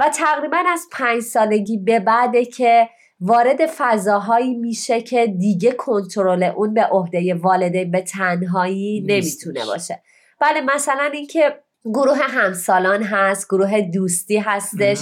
و 0.00 0.08
تقریبا 0.14 0.62
از 0.68 0.86
پنج 0.92 1.22
سالگی 1.22 1.78
به 1.78 2.00
بعده 2.00 2.44
که 2.44 2.88
وارد 3.20 3.66
فضاهایی 3.66 4.54
میشه 4.54 5.00
که 5.00 5.26
دیگه 5.26 5.72
کنترل 5.72 6.42
اون 6.42 6.74
به 6.74 6.84
عهده 6.84 7.34
والدین 7.34 7.90
به 7.90 8.00
تنهایی 8.00 9.00
نمی‌تونه 9.00 9.66
باشه. 9.66 10.02
بله 10.40 10.60
مثلا 10.60 11.10
اینکه 11.12 11.58
گروه 11.84 12.18
همسالان 12.18 13.02
هست 13.02 13.48
گروه 13.48 13.80
دوستی 13.80 14.38
هستش. 14.38 15.00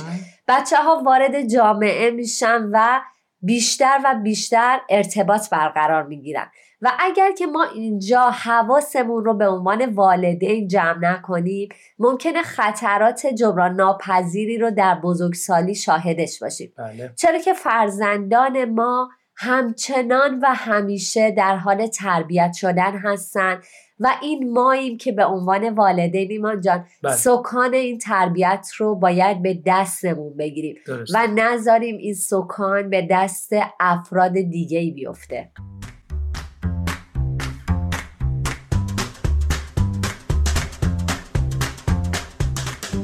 بچه 0.49 0.77
ها 0.77 1.03
وارد 1.07 1.49
جامعه 1.49 2.11
میشن 2.11 2.69
و 2.73 3.01
بیشتر 3.41 4.01
و 4.05 4.15
بیشتر 4.23 4.81
ارتباط 4.91 5.51
برقرار 5.51 6.03
می‌گیرن. 6.03 6.47
و 6.83 6.93
اگر 6.99 7.33
که 7.33 7.47
ما 7.47 7.65
اینجا 7.75 8.21
حواسمون 8.21 9.25
رو 9.25 9.35
به 9.35 9.49
عنوان 9.49 9.95
والدین 9.95 10.69
جمع 10.69 10.99
نکنیم 11.01 11.69
ممکنه 11.99 12.43
خطرات 12.43 13.27
جبران 13.27 13.75
ناپذیری 13.75 14.59
رو 14.59 14.71
در 14.71 14.95
بزرگسالی 14.95 15.75
شاهدش 15.75 16.39
باشیم 16.43 16.73
بله. 16.79 17.13
چرا 17.17 17.39
که 17.39 17.53
فرزندان 17.53 18.65
ما 18.65 19.11
همچنان 19.37 20.39
و 20.39 20.47
همیشه 20.55 21.31
در 21.31 21.57
حال 21.57 21.87
تربیت 21.87 22.53
شدن 22.53 22.99
هستن 22.99 23.61
و 24.01 24.09
این 24.23 24.53
ماییم 24.53 24.97
که 24.97 25.13
به 25.13 25.25
عنوان 25.25 25.75
والدین 25.75 26.31
ایمان 26.31 26.61
جان 26.61 26.87
بله. 27.03 27.13
سکان 27.13 27.75
این 27.75 27.99
تربیت 27.99 28.69
رو 28.79 28.95
باید 28.95 29.43
به 29.43 29.59
دستمون 29.67 30.37
بگیریم 30.37 30.77
درست. 30.87 31.15
و 31.15 31.27
نذاریم 31.27 31.97
این 31.97 32.15
سکان 32.15 32.91
به 32.91 33.09
دست 33.11 33.53
افراد 33.81 34.33
دیگه 34.33 34.79
ای 34.79 34.91
بیفته 34.91 35.51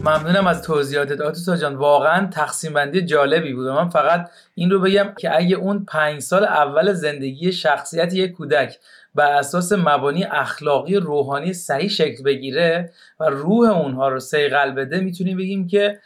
ممنونم 0.05 0.47
از 0.47 0.63
توضیحاتت 0.63 1.21
آتوسا 1.21 1.57
جان 1.57 1.75
واقعا 1.75 2.27
تقسیم 2.27 2.73
بندی 2.73 3.03
جالبی 3.03 3.53
بود. 3.53 3.67
من 3.67 3.89
فقط 3.89 4.31
این 4.55 4.71
رو 4.71 4.81
بگم 4.81 5.15
که 5.19 5.37
اگه 5.37 5.57
اون 5.57 5.85
پنج 5.85 6.21
سال 6.21 6.45
اول 6.45 6.93
زندگی 6.93 7.53
شخصیت 7.53 8.15
یک 8.15 8.33
کودک 8.33 8.79
بر 9.15 9.33
اساس 9.33 9.73
مبانی 9.73 10.25
اخلاقی 10.25 10.97
روحانی 10.97 11.53
صحیح 11.53 11.89
شکل 11.89 12.23
بگیره 12.23 12.93
و 13.21 13.25
روح 13.25 13.71
اونها 13.71 14.09
رو 14.09 14.21
سیقل 14.21 14.71
بده 14.71 15.01
می‌تونیم 15.01 15.37
بگیم 15.37 15.67
که 15.69 15.99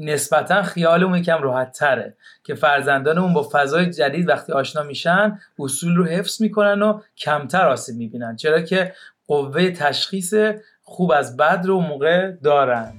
نسبتا 0.00 0.62
خیالمون 0.62 1.18
یکم 1.18 1.42
راحت 1.42 1.72
تره 1.72 2.16
که 2.44 2.54
فرزندانمون 2.54 3.32
با 3.32 3.48
فضای 3.52 3.90
جدید 3.90 4.28
وقتی 4.28 4.52
آشنا 4.52 4.82
میشن 4.82 5.38
اصول 5.58 5.96
رو 5.96 6.04
حفظ 6.04 6.42
می‌کنن 6.42 6.82
و 6.82 7.00
کمتر 7.16 7.68
آسیب 7.68 7.96
می‌بینن. 7.96 8.36
چرا 8.36 8.60
که 8.60 8.92
قوه 9.26 9.70
تشخیص 9.70 10.34
خوب 10.82 11.12
از 11.12 11.36
بد 11.36 11.62
رو 11.66 11.74
اون 11.74 11.86
موقع 11.86 12.30
دارن. 12.30 12.92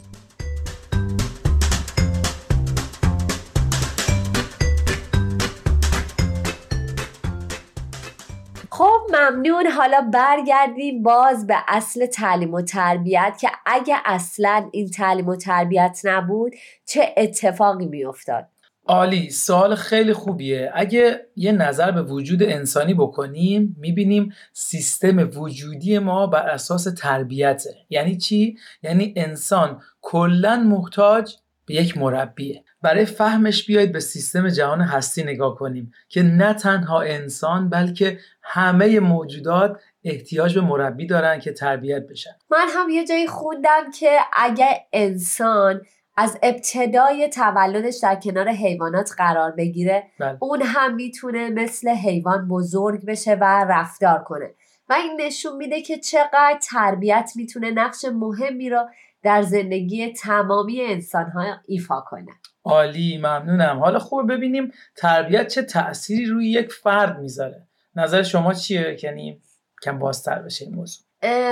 ممنون. 9.14 9.68
حالا 9.68 10.02
برگردیم 10.14 11.04
باز 11.04 11.48
به 11.48 11.56
اصل 11.68 12.06
تعلیم 12.06 12.54
و 12.54 12.62
تربیت 12.62 13.38
که 13.42 13.50
اگه 13.66 13.96
اصلا 14.06 14.70
این 14.72 14.90
تعلیم 14.90 15.28
و 15.28 15.36
تربیت 15.36 16.02
نبود 16.04 16.52
چه 16.86 17.14
اتفاقی 17.18 17.86
میافتاد؟ 17.86 18.48
عالی 18.86 19.30
سوال 19.30 19.76
خیلی 19.76 20.14
خوبیه. 20.14 20.72
اگه 20.74 21.26
یه 21.36 21.52
نظر 21.52 21.92
به 21.92 22.02
وجود 22.02 22.44
انسانی 22.44 22.94
بکنیم 22.94 23.76
می‌بینیم 23.80 24.34
سیستم 24.54 25.30
وجودی 25.36 26.00
ما 26.00 26.28
بر 26.28 26.50
اساس 26.50 26.84
تربیته. 26.84 27.76
یعنی 27.90 28.18
چی؟ 28.18 28.58
یعنی 28.84 29.14
انسان 29.18 29.82
کلا 30.02 30.56
محتاج 30.56 31.36
به 31.66 31.74
یک 31.74 31.98
مربیه. 31.98 32.64
برای 32.82 33.06
فهمش 33.06 33.66
بیایید 33.66 33.92
به 33.92 34.00
سیستم 34.00 34.50
جهان 34.50 34.82
هستی 34.82 35.24
نگاه 35.24 35.56
کنیم 35.56 35.92
که 36.10 36.24
نه 36.24 36.54
تنها 36.54 37.02
انسان 37.02 37.70
بلکه 37.70 38.20
همه 38.44 39.00
موجودات 39.00 39.80
احتیاج 40.04 40.56
به 40.56 40.62
مربی 40.62 41.08
دارن 41.08 41.40
که 41.40 41.54
تربیت 41.54 42.08
بشن. 42.08 42.32
من 42.52 42.68
هم 42.70 42.90
یه 42.90 43.06
جایی 43.06 43.28
خوندم 43.28 43.92
که 44.00 44.18
اگه 44.34 44.68
انسان 44.94 45.82
از 46.18 46.38
ابتدای 46.44 47.30
تولدش 47.30 48.00
در 48.04 48.16
کنار 48.16 48.50
حیوانات 48.50 49.12
قرار 49.18 49.52
بگیره 49.52 50.04
بله. 50.20 50.38
اون 50.40 50.62
هم 50.62 50.96
می‌تونه 50.96 51.50
مثل 51.50 51.90
حیوان 51.90 52.48
بزرگ 52.48 53.06
بشه 53.06 53.36
و 53.36 53.66
رفتار 53.70 54.24
کنه. 54.24 54.54
و 54.90 54.94
این 54.94 55.22
نشون 55.22 55.58
میده 55.58 55.82
که 55.82 55.98
چقدر 55.98 56.60
تربیت 56.72 57.32
می‌تونه 57.36 57.72
نقش 57.72 58.06
مهمی 58.06 58.70
را 58.70 58.90
در 59.24 59.42
زندگی 59.42 60.14
تمامی 60.14 60.82
انسانها 60.82 61.44
ایفا 61.68 62.02
کنه. 62.02 62.32
عالی 62.64 63.18
ممنونم. 63.18 63.80
حالا 63.80 64.00
خوب 64.00 64.32
ببینیم 64.32 64.72
تربیت 64.96 65.48
چه 65.48 65.62
تأثیری 65.62 66.26
روی 66.26 66.50
یک 66.50 66.72
فرد 66.72 67.20
می‌ذاره. 67.20 67.68
نظر 67.96 68.24
شما 68.24 68.54
چیه؟ 68.54 68.98
یعنی 69.04 69.42
کم 69.84 70.00
بازتر 70.00 70.40
بشه 70.40 70.66
این 70.66 70.76
موضوع. 70.76 71.04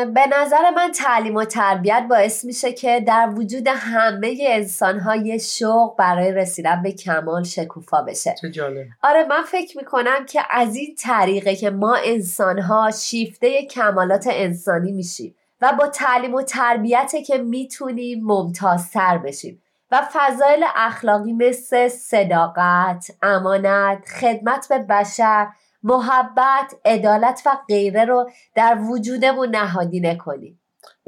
به 0.05 0.21
نظر 0.31 0.69
من 0.75 0.91
تعلیم 0.91 1.35
و 1.35 1.45
تربیت 1.45 2.05
باعث 2.09 2.45
میشه 2.45 2.73
که 2.73 3.03
در 3.07 3.29
وجود 3.35 3.67
همه 3.67 4.37
انسان 4.41 4.99
ها 4.99 5.15
یه 5.15 5.37
شوق 5.37 5.97
برای 5.97 6.31
رسیدن 6.31 6.81
به 6.81 6.91
کمال 6.91 7.43
شکوفا 7.43 8.01
بشه. 8.01 8.35
چه 8.41 8.49
جالب. 8.49 8.85
آره 9.03 9.25
من 9.29 9.43
فکر 9.43 9.77
می‌کنم 9.77 10.25
که 10.25 10.41
از 10.49 10.75
این 10.75 10.95
طریقه 10.95 11.55
که 11.55 11.69
ما 11.69 11.97
انسان 12.05 12.59
ها 12.59 12.91
شیفته 12.91 13.65
کمالات 13.65 14.27
انسانی 14.31 14.91
میشیم 14.91 15.35
و 15.61 15.73
با 15.79 15.87
تعلیم 15.87 16.33
و 16.33 16.41
تربیته 16.41 17.23
که 17.23 17.37
می‌تونیم 17.37 18.23
ممتازتر 18.23 19.17
بشیم. 19.17 19.61
و 19.91 20.08
فضایل 20.13 20.65
اخلاقی 20.75 21.34
مثل 21.34 21.88
صداقت، 21.88 23.12
امانت، 23.22 24.06
خدمت 24.22 24.67
به 24.70 24.79
بشر، 24.79 25.48
محبت، 25.83 26.75
عدالت 26.85 27.42
و 27.46 27.57
غیره 27.68 28.05
رو 28.05 28.29
در 28.55 28.77
وجودمون 28.81 29.50
نهادینه 29.55 30.16
کنیم. 30.16 30.59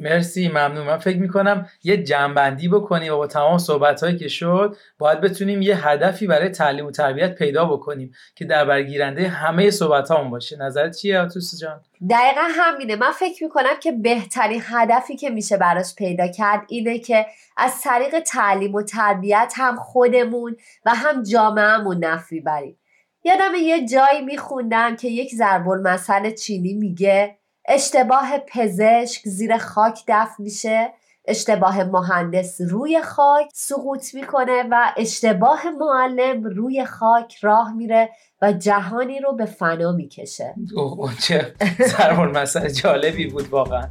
مرسی 0.02 0.48
ممنون. 0.48 0.88
من 0.88 0.98
فکر 0.98 1.18
می‌کنم 1.18 1.70
یه 1.84 2.04
جنبندی 2.04 2.68
بکنیم 2.68 3.14
و 3.14 3.18
با 3.18 3.28
تمام 3.28 3.58
صحبت 3.58 4.04
هایی 4.04 4.18
که 4.18 4.28
شد 4.28 4.76
باید 4.98 5.22
بتونیم 5.22 5.62
یه 5.62 5.88
هدفی 5.88 6.28
برای 6.28 6.50
تعلیم 6.50 6.86
و 6.86 6.92
تربیت 6.92 7.36
پیدا 7.36 7.66
بکنیم 7.66 8.12
که 8.36 8.46
در 8.46 8.66
برگیرنده 8.66 9.28
همه 9.28 9.72
صحبت 9.72 10.12
هامون 10.12 10.32
باشه. 10.32 10.58
نظرت 10.58 10.96
چیه 10.96 11.20
آتوس 11.20 11.60
جان؟ 11.62 11.82
دقیقا 12.10 12.48
همینه. 12.50 12.96
من 12.96 13.12
فکر 13.12 13.44
می‌کنم 13.44 13.80
که 13.82 13.92
بهترین 13.92 14.62
هدفی 14.66 15.16
که 15.16 15.30
میشه 15.30 15.58
براش 15.58 15.96
پیدا 15.96 16.28
کرد 16.28 16.62
اینه 16.68 17.00
که 17.00 17.26
از 17.58 17.82
طریق 17.82 18.20
تعلیم 18.20 18.76
و 18.76 18.82
تربیت 18.82 19.54
هم 19.56 19.76
خودمون 19.76 20.56
و 20.86 20.92
هم 20.96 21.24
جامعهمون 21.24 22.06
نفع 22.06 22.40
بریم 22.40 22.80
یادم 23.24 23.56
یه 23.56 23.88
جایی 23.88 24.22
میخوندم 24.22 24.96
که 24.96 25.08
یک 25.08 25.36
ضرب 25.36 25.70
المثل 25.70 26.32
چینی 26.32 26.74
میگه 26.74 27.39
اشتباه 27.70 28.38
پزشک 28.38 29.22
زیر 29.26 29.58
خاک 29.58 30.04
دفن 30.08 30.44
میشه. 30.44 30.94
اشتباه 31.26 31.84
مهندس 31.84 32.62
روی 32.70 33.02
خاک 33.02 33.50
سقوط 33.54 34.14
می‌کنه 34.14 34.64
و 34.72 34.94
اشتباه 34.98 35.64
معلم 35.80 36.44
روی 36.44 36.86
خاک 36.86 37.36
راه 37.42 37.74
میره 37.74 38.10
و 38.42 38.54
جهانی 38.54 39.20
رو 39.20 39.36
به 39.36 39.46
فنا 39.46 39.92
می‌کشه. 39.92 40.56
اوه 40.76 41.14
چه 41.18 41.54
ضرب 41.82 42.20
المثل 42.20 42.70
جالبی 42.70 43.28
بود 43.28 43.50
واقعا. 43.50 43.88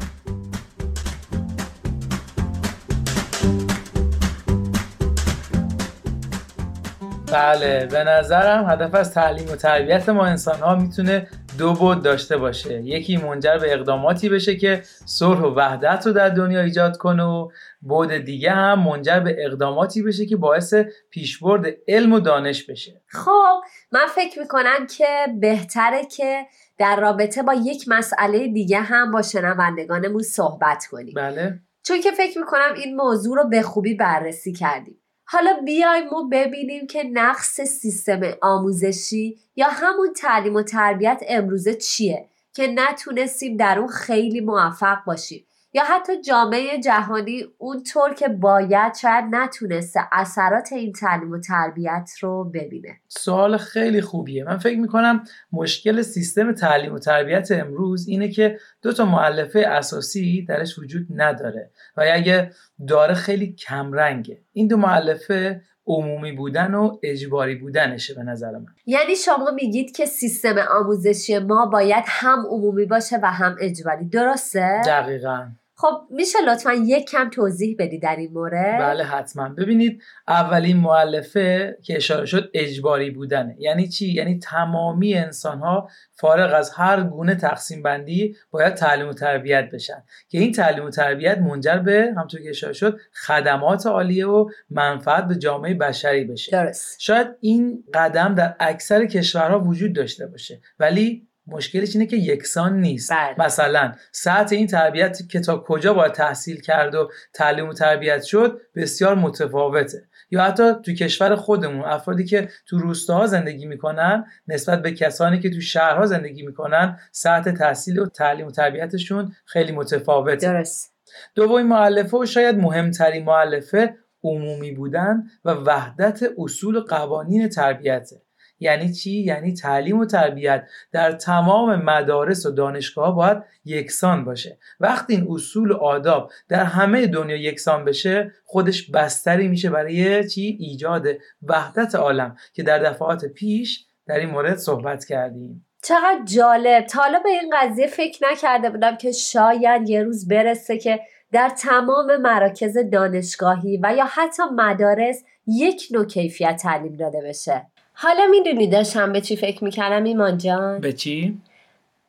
بله 7.32 7.86
به 7.86 8.04
نظرم 8.04 8.70
هدف 8.70 8.94
از 8.94 9.14
تعلیم 9.14 9.48
و 9.52 9.56
تربیت 9.56 10.08
ما 10.08 10.26
انسان 10.26 10.60
ها 10.60 10.74
می‌تونه 10.74 11.28
دو 11.58 11.72
بود 11.72 12.02
داشته 12.02 12.36
باشه. 12.36 12.82
یکی 12.82 13.16
منجر 13.16 13.58
به 13.58 13.74
اقداماتی 13.74 14.28
بشه 14.28 14.56
که 14.56 14.82
صلح 15.06 15.40
و 15.40 15.54
وحدت 15.54 16.06
رو 16.06 16.12
در 16.12 16.28
دنیا 16.28 16.60
ایجاد 16.60 16.96
کنه 16.96 17.24
و 17.24 17.48
بود 17.80 18.12
دیگه 18.12 18.50
هم 18.50 18.78
منجر 18.78 19.20
به 19.20 19.36
اقداماتی 19.38 20.02
بشه 20.02 20.26
که 20.26 20.36
باعث 20.36 20.74
پیشبرد 21.10 21.66
علم 21.88 22.12
و 22.12 22.20
دانش 22.20 22.64
بشه. 22.64 23.02
خب 23.06 23.60
من 23.92 24.06
فکر 24.14 24.38
می‌کنم 24.38 24.86
که 24.96 25.06
بهتره 25.40 26.04
که 26.16 26.46
در 26.78 27.00
رابطه 27.00 27.42
با 27.42 27.54
یک 27.54 27.84
مسئله 27.88 28.48
دیگه 28.48 28.80
هم 28.80 29.10
با 29.10 29.22
شنوندگانمون 29.22 30.22
صحبت 30.22 30.86
کنیم. 30.90 31.14
بله. 31.16 31.60
چون 31.82 32.00
که 32.00 32.10
فکر 32.10 32.38
می‌کنم 32.38 32.74
این 32.76 32.96
موضوع 32.96 33.36
رو 33.36 33.48
به 33.48 33.62
خوبی 33.62 33.94
بررسی 33.94 34.52
کردیم. 34.52 34.97
حالا 35.30 35.60
بیایم 35.64 36.08
ما 36.12 36.28
ببینیم 36.32 36.86
که 36.86 37.02
نقص 37.02 37.60
سیستم 37.60 38.20
آموزشی 38.42 39.38
یا 39.56 39.66
همون 39.70 40.12
تعلیم 40.12 40.54
و 40.54 40.62
تربیت 40.62 41.22
امروزه 41.28 41.74
چیه 41.74 42.28
که 42.52 42.66
نتونستیم 42.66 43.56
در 43.56 43.78
اون 43.78 43.88
خیلی 43.88 44.40
موفق 44.40 45.04
باشیم. 45.06 45.44
یا 45.72 45.82
حتی 45.84 46.20
جامعه 46.20 46.80
جهانی 46.80 47.44
اونطور 47.58 48.14
که 48.14 48.28
باید 48.28 48.94
شاید 48.94 49.24
نتونسته 49.30 50.00
اثرات 50.12 50.72
این 50.72 50.92
تعلیم 50.92 51.30
و 51.30 51.40
تربیت 51.40 52.10
رو 52.20 52.44
ببینه. 52.44 53.00
سوال 53.08 53.56
خیلی 53.56 54.00
خوبیه. 54.00 54.44
من 54.44 54.58
فکر 54.58 54.78
می‌کنم 54.78 55.24
مشکل 55.52 56.02
سیستم 56.02 56.52
تعلیم 56.52 56.94
و 56.94 56.98
تربیت 56.98 57.48
امروز 57.50 58.08
اینه 58.08 58.28
که 58.28 58.58
دو 58.82 58.92
تا 58.92 59.04
معلفه 59.04 59.58
اساسی 59.58 60.44
درش 60.48 60.78
وجود 60.78 61.06
نداره 61.14 61.70
و 61.96 62.04
اگه 62.12 62.50
داره 62.88 63.14
خیلی 63.14 63.52
کمرنگه. 63.52 64.40
این 64.52 64.68
دو 64.68 64.76
معلفه 64.76 65.62
عمومی 65.88 66.32
بودن 66.32 66.74
و 66.74 66.98
اجباری 67.02 67.54
بودنشه 67.54 68.14
به 68.14 68.22
نظر 68.22 68.50
من. 68.50 68.66
یعنی 68.86 69.16
شما 69.16 69.50
میگید 69.50 69.96
که 69.96 70.06
سیستم 70.06 70.56
آموزشی 70.70 71.38
ما 71.38 71.66
باید 71.66 72.04
هم 72.06 72.46
عمومی 72.50 72.84
باشه 72.84 73.16
و 73.22 73.26
هم 73.26 73.56
اجباری. 73.60 74.04
درسته؟ 74.04 74.82
دقیقا. 74.86 75.46
خب 75.80 76.06
میشه 76.10 76.38
لطفا 76.46 76.72
یک 76.72 77.10
کم 77.10 77.30
توضیح 77.30 77.76
بدی 77.78 77.98
در 77.98 78.16
این 78.16 78.32
مورد؟ 78.32 78.80
بله 78.80 79.04
حتما. 79.04 79.48
ببینید 79.48 80.02
اولین 80.28 80.76
معلفه 80.76 81.78
که 81.82 81.96
اشاره 81.96 82.26
شد 82.26 82.50
اجباری 82.54 83.10
بودنه. 83.10 83.56
یعنی 83.58 83.88
چی؟ 83.88 84.12
یعنی 84.12 84.38
تمامی 84.38 85.14
انسان 85.14 85.58
ها 85.58 85.88
فارغ 86.14 86.54
از 86.54 86.70
هر 86.70 87.02
گونه 87.02 87.34
تقسیم 87.34 87.82
بندی 87.82 88.36
باید 88.50 88.74
تعلیم 88.74 89.08
و 89.08 89.12
تربیت 89.12 89.70
بشن. 89.72 90.04
که 90.28 90.38
این 90.38 90.52
تعلیم 90.52 90.84
و 90.84 90.90
تربیت 90.90 91.38
منجر 91.38 91.78
به 91.78 92.14
همطور 92.16 92.40
که 92.40 92.50
اشاره 92.50 92.72
شد 92.72 92.98
خدمات 93.26 93.86
عالیه 93.86 94.26
و 94.26 94.50
منفعت 94.70 95.24
به 95.24 95.34
جامعه 95.34 95.74
بشری 95.74 96.24
بشه. 96.24 96.52
درست. 96.52 97.00
شاید 97.00 97.26
این 97.40 97.84
قدم 97.94 98.34
در 98.34 98.56
اکثر 98.60 99.06
کشورها 99.06 99.60
وجود 99.60 99.92
داشته 99.92 100.26
باشه 100.26 100.60
ولی 100.78 101.27
مشکلش 101.48 101.96
اینه 101.96 102.06
که 102.06 102.16
یکسان 102.16 102.80
نیست. 102.80 103.12
بله. 103.12 103.46
مثلا 103.46 103.92
ساعت 104.12 104.52
این 104.52 104.66
تربیت 104.66 105.28
که 105.28 105.40
تا 105.40 105.58
کجا 105.58 105.94
باید 105.94 106.12
تحصیل 106.12 106.60
کرد 106.60 106.94
و 106.94 107.10
تعلیم 107.34 107.68
و 107.68 107.72
تربیت 107.72 108.22
شد 108.22 108.60
بسیار 108.74 109.14
متفاوته. 109.14 110.08
یا 110.30 110.42
حتی 110.42 110.72
تو 110.84 110.92
کشور 110.92 111.36
خودمون 111.36 111.84
افرادی 111.84 112.24
که 112.24 112.48
تو 112.66 112.78
روستاها 112.78 113.26
زندگی 113.26 113.66
می‌کنن 113.66 114.24
نسبت 114.48 114.82
به 114.82 114.92
کسانی 114.92 115.40
که 115.40 115.50
تو 115.50 115.60
شهرها 115.60 116.06
زندگی 116.06 116.42
می‌کنن 116.42 116.98
ساعت 117.12 117.48
تحصیل 117.48 117.98
و 117.98 118.06
تعلیم 118.06 118.46
و 118.46 118.50
تربیتشون 118.50 119.32
خیلی 119.44 119.72
متفاوته. 119.72 120.52
درست. 120.52 120.94
دومین 121.34 121.66
معلفه 121.66 122.16
و 122.16 122.26
شاید 122.26 122.56
مهمترین 122.56 123.24
معلفه 123.24 123.94
عمومی 124.24 124.72
بودن 124.72 125.24
و 125.44 125.50
وحدت 125.50 126.20
اصول 126.38 126.76
و 126.76 126.80
قوانین 126.80 127.48
تربیته. 127.48 128.22
یعنی 128.60 128.92
چی؟ 128.92 129.10
یعنی 129.10 129.54
تعلیم 129.54 129.98
و 129.98 130.06
تربیت 130.06 130.68
در 130.92 131.12
تمام 131.12 131.82
مدارس 131.82 132.46
و 132.46 132.50
دانشگاه 132.50 133.16
باید 133.16 133.38
یکسان 133.64 134.24
باشه. 134.24 134.58
وقتی 134.80 135.14
این 135.14 135.26
اصول 135.30 135.70
و 135.70 135.76
آداب 135.76 136.30
در 136.48 136.64
همه 136.64 137.06
دنیا 137.06 137.36
یکسان 137.36 137.84
بشه 137.84 138.32
خودش 138.44 138.90
بستری 138.90 139.48
میشه 139.48 139.70
برای 139.70 140.28
چی؟ 140.28 140.56
ایجاد 140.60 141.06
وحدت 141.42 141.94
عالم 141.94 142.36
که 142.52 142.62
در 142.62 142.78
دفعات 142.78 143.24
پیش 143.24 143.84
در 144.06 144.18
این 144.18 144.30
مورد 144.30 144.56
صحبت 144.56 145.04
کردیم. 145.04 145.66
چقدر 145.82 146.20
جالب. 146.24 146.86
تا 146.86 147.02
حالا 147.02 147.18
به 147.18 147.28
این 147.28 147.54
قضیه 147.56 147.86
فکر 147.86 148.26
نکرده 148.30 148.70
بودم 148.70 148.96
که 148.96 149.12
شاید 149.12 149.88
یه 149.88 150.02
روز 150.02 150.28
برسه 150.28 150.78
که 150.78 151.00
در 151.32 151.48
تمام 151.48 152.16
مراکز 152.16 152.78
دانشگاهی 152.92 153.80
و 153.82 153.94
یا 153.96 154.04
حتی 154.04 154.42
مدارس 154.56 155.24
یک 155.46 155.88
نوع 155.90 156.06
کیفیت 156.06 156.56
تعلیم 156.56 156.96
داده 156.96 157.20
بشه. 157.28 157.66
حالا 158.00 158.26
می‌دونی 158.30 158.66
داشتم 158.66 159.12
به 159.12 159.20
چی 159.20 159.36
فکر 159.36 159.64
می‌کردم 159.64 160.04
ایمان 160.04 160.38
جان؟ 160.38 160.80
به 160.80 160.92
چی؟ 160.92 161.38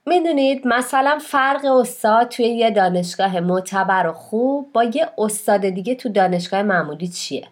می‌دونید 0.05 0.67
مثلا 0.67 1.19
فرق 1.21 1.65
استاد 1.65 2.27
توی 2.27 2.45
یه 2.45 2.71
دانشگاه 2.71 3.39
معتبر 3.39 4.07
و 4.07 4.13
خوب 4.13 4.73
با 4.73 4.83
یه 4.83 5.09
استاد 5.17 5.69
دیگه 5.69 5.95
تو 5.95 6.09
دانشگاه 6.09 6.63
معمولی 6.63 7.07
چیه؟ 7.07 7.47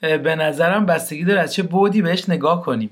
به 0.00 0.36
نظرم 0.36 0.86
بستگی 0.86 1.24
داره 1.24 1.40
از 1.40 1.54
چه 1.54 1.62
بودی 1.62 2.02
بهش 2.02 2.28
نگاه 2.28 2.62
کنیم. 2.62 2.90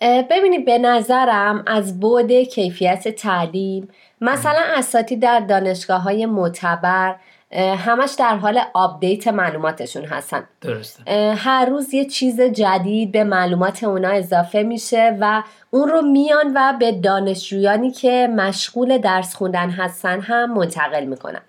ببینید 0.00 0.64
به 0.64 0.78
نظرم 0.78 1.62
از 1.66 2.00
بود 2.00 2.32
کیفیت 2.32 3.08
تعلیم 3.08 3.88
مثلا 4.20 4.62
اساتی 4.76 5.16
در 5.16 5.40
دانشگاه 5.40 6.02
های 6.02 6.26
معتبر 6.26 7.16
همش 7.54 8.14
در 8.18 8.36
حال 8.36 8.60
آپدیت 8.74 9.28
معلوماتشون 9.28 10.04
هستن. 10.04 10.44
درسته. 10.60 11.34
هر 11.34 11.66
روز 11.66 11.94
یه 11.94 12.04
چیز 12.04 12.40
جدید 12.40 13.12
به 13.12 13.24
معلومات 13.24 13.84
اونا 13.84 14.08
اضافه 14.08 14.62
میشه 14.62 15.16
و 15.20 15.42
اون 15.74 15.88
رو 15.88 16.02
میان 16.02 16.52
و 16.54 16.72
به 16.78 16.92
دانشجویانی 16.92 17.90
که 17.90 18.28
مشغول 18.36 18.98
درس 18.98 19.34
خوندن 19.34 19.70
هستن 19.70 20.20
هم 20.20 20.52
منتقل 20.52 21.04
می‌کنن. 21.04 21.40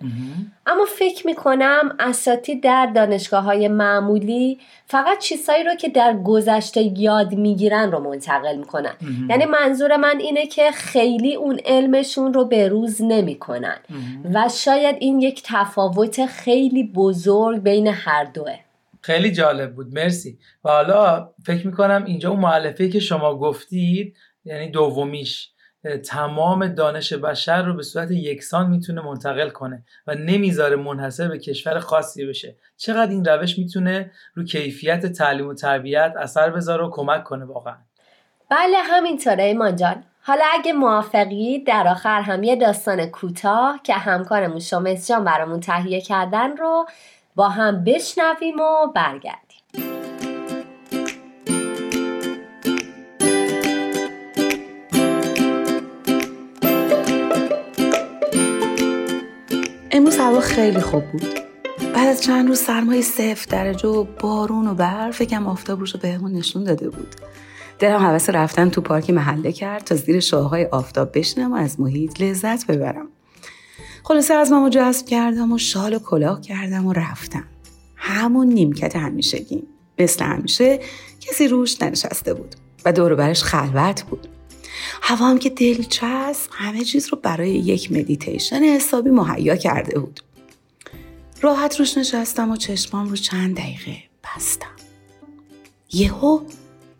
اما 0.66 0.84
فکر 0.84 1.26
می‌کنم 1.26 1.96
اساتی 1.98 2.60
در 2.60 2.86
دانشگاه 2.86 3.44
های 3.44 3.68
معمولی 3.68 4.58
فقط 4.86 5.18
چیزهایی 5.18 5.64
رو 5.64 5.74
که 5.74 5.88
در 5.88 6.16
گذشته 6.24 6.98
یاد 7.00 7.34
می‌گیرن 7.34 7.92
رو 7.92 7.98
منتقل 8.00 8.56
می‌کنن. 8.56 8.92
یعنی 9.30 9.44
منظور 9.44 9.96
من 9.96 10.18
اینه 10.20 10.46
که 10.46 10.70
خیلی 10.70 11.34
اون 11.34 11.60
علمشون 11.64 12.34
رو 12.34 12.44
به 12.44 12.68
روز 12.68 13.02
نمی‌کنن. 13.02 13.76
و 14.34 14.48
شاید 14.48 14.96
این 14.98 15.20
یک 15.20 15.42
تفاوت 15.44 16.26
خیلی 16.26 16.84
بزرگ 16.84 17.62
بین 17.62 17.86
هر 17.86 18.24
دوه. 18.24 18.54
خیلی 19.06 19.32
جالب 19.32 19.74
بود. 19.74 19.94
مرسی. 19.94 20.38
و 20.64 20.70
حالا 20.70 21.30
فکر 21.46 21.66
می‌کنم 21.66 22.04
اینجا 22.06 22.30
اون 22.30 22.40
معلفه 22.40 22.88
که 22.88 23.00
شما 23.00 23.38
گفتید 23.38 24.16
یعنی 24.44 24.70
دومیش 24.70 25.50
تمام 26.08 26.68
دانش 26.68 27.12
بشر 27.12 27.62
رو 27.62 27.74
به 27.74 27.82
صورت 27.82 28.10
یکسان 28.10 28.70
می‌تونه 28.70 29.00
منتقل 29.00 29.48
کنه 29.48 29.84
و 30.06 30.14
نمی‌ذاره 30.14 30.76
منحصر 30.76 31.28
به 31.28 31.38
کشور 31.38 31.78
خاصی 31.78 32.26
بشه. 32.26 32.56
چقدر 32.76 33.10
این 33.10 33.24
روش 33.24 33.58
می‌تونه 33.58 34.10
رو 34.34 34.44
کیفیت 34.44 35.06
تعلیم 35.06 35.48
و 35.48 35.54
تربیت 35.54 36.12
اثر 36.18 36.50
بذاره 36.50 36.84
و 36.84 36.90
کمک 36.90 37.24
کنه 37.24 37.44
واقعا؟ 37.44 37.76
بله 38.50 38.76
همینطوره 38.82 39.44
ایمان 39.44 39.76
جان. 39.76 40.04
حالا 40.22 40.44
اگه 40.52 40.72
موافقی 40.72 41.58
در 41.58 41.88
آخر 41.88 42.20
هم 42.20 42.42
یه 42.42 42.56
داستان 42.56 43.06
کوتاه 43.06 43.80
که 43.84 43.94
همکارمون 43.94 44.58
شمس 44.58 45.08
جان 45.08 45.24
برامون 45.24 45.60
تهیه 45.60 46.00
کردن 46.00 46.56
رو 46.56 46.86
با 47.36 47.48
هم 47.48 47.84
بشنویم 47.84 48.60
و 48.60 48.92
برگردیم. 48.94 49.60
امروز 59.90 60.18
هوا 60.18 60.40
خیلی 60.40 60.80
خوب 60.80 61.04
بود. 61.12 61.22
بعد 61.94 62.08
از 62.08 62.22
چند 62.22 62.48
روز 62.48 62.58
سرمایه 62.58 63.02
صفر 63.02 63.46
درجه 63.50 63.88
و 63.88 64.04
بارون 64.20 64.68
و 64.68 64.74
برف 64.74 65.16
فکرم 65.16 65.46
آفتاب 65.46 65.80
روش 65.80 65.94
رو 65.94 66.00
بهمون 66.00 66.32
نشون 66.32 66.64
داده 66.64 66.90
بود. 66.90 67.14
دلم 67.78 68.00
حوث 68.00 68.30
رفتن 68.30 68.70
تو 68.70 68.80
پارکی 68.80 69.12
محله 69.12 69.52
کرد 69.52 69.84
تا 69.84 69.94
زیر 69.94 70.20
شاههای 70.20 70.64
آفتاب 70.64 71.18
بشنم 71.18 71.52
و 71.52 71.56
از 71.56 71.80
محیط 71.80 72.20
لذت 72.20 72.66
ببرم. 72.66 73.08
خلاصه 74.08 74.34
از 74.34 74.52
مامو 74.52 74.68
جذب 74.68 75.06
کردم 75.06 75.52
و 75.52 75.58
شال 75.58 75.94
و 75.94 75.98
کلاه 75.98 76.40
کردم 76.40 76.86
و 76.86 76.92
رفتم. 76.92 77.44
همون 77.96 78.46
نیمکت 78.46 78.96
همیشگیم 78.96 79.66
مثل 79.98 80.24
همیشه 80.24 80.80
کسی 81.20 81.48
روش 81.48 81.82
ننشسته 81.82 82.34
بود 82.34 82.54
و 82.84 82.92
دور 82.92 83.14
برش 83.14 83.42
خلوت 83.42 84.02
بود. 84.02 84.28
هوا 85.02 85.26
هم 85.26 85.38
که 85.38 85.50
دلچسب 85.50 86.50
همه 86.52 86.84
چیز 86.84 87.08
رو 87.08 87.18
برای 87.22 87.50
یک 87.50 87.92
مدیتیشن 87.92 88.62
حسابی 88.62 89.10
مهیا 89.10 89.56
کرده 89.56 89.98
بود. 89.98 90.20
راحت 91.40 91.80
روش 91.80 91.98
نشستم 91.98 92.50
و 92.50 92.56
چشمام 92.56 93.08
رو 93.08 93.16
چند 93.16 93.56
دقیقه 93.56 93.96
بستم. 94.24 94.76
یهو 95.92 96.40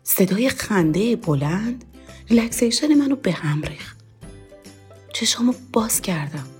صدای 0.03 0.49
خنده 0.49 1.15
بلند 1.15 1.83
relaxation 2.29 2.93
منو 2.93 3.15
به 3.15 3.31
هم 3.31 3.61
ریخت. 3.61 3.97
چشمامو 5.13 5.53
باز 5.73 6.01
کردم. 6.01 6.56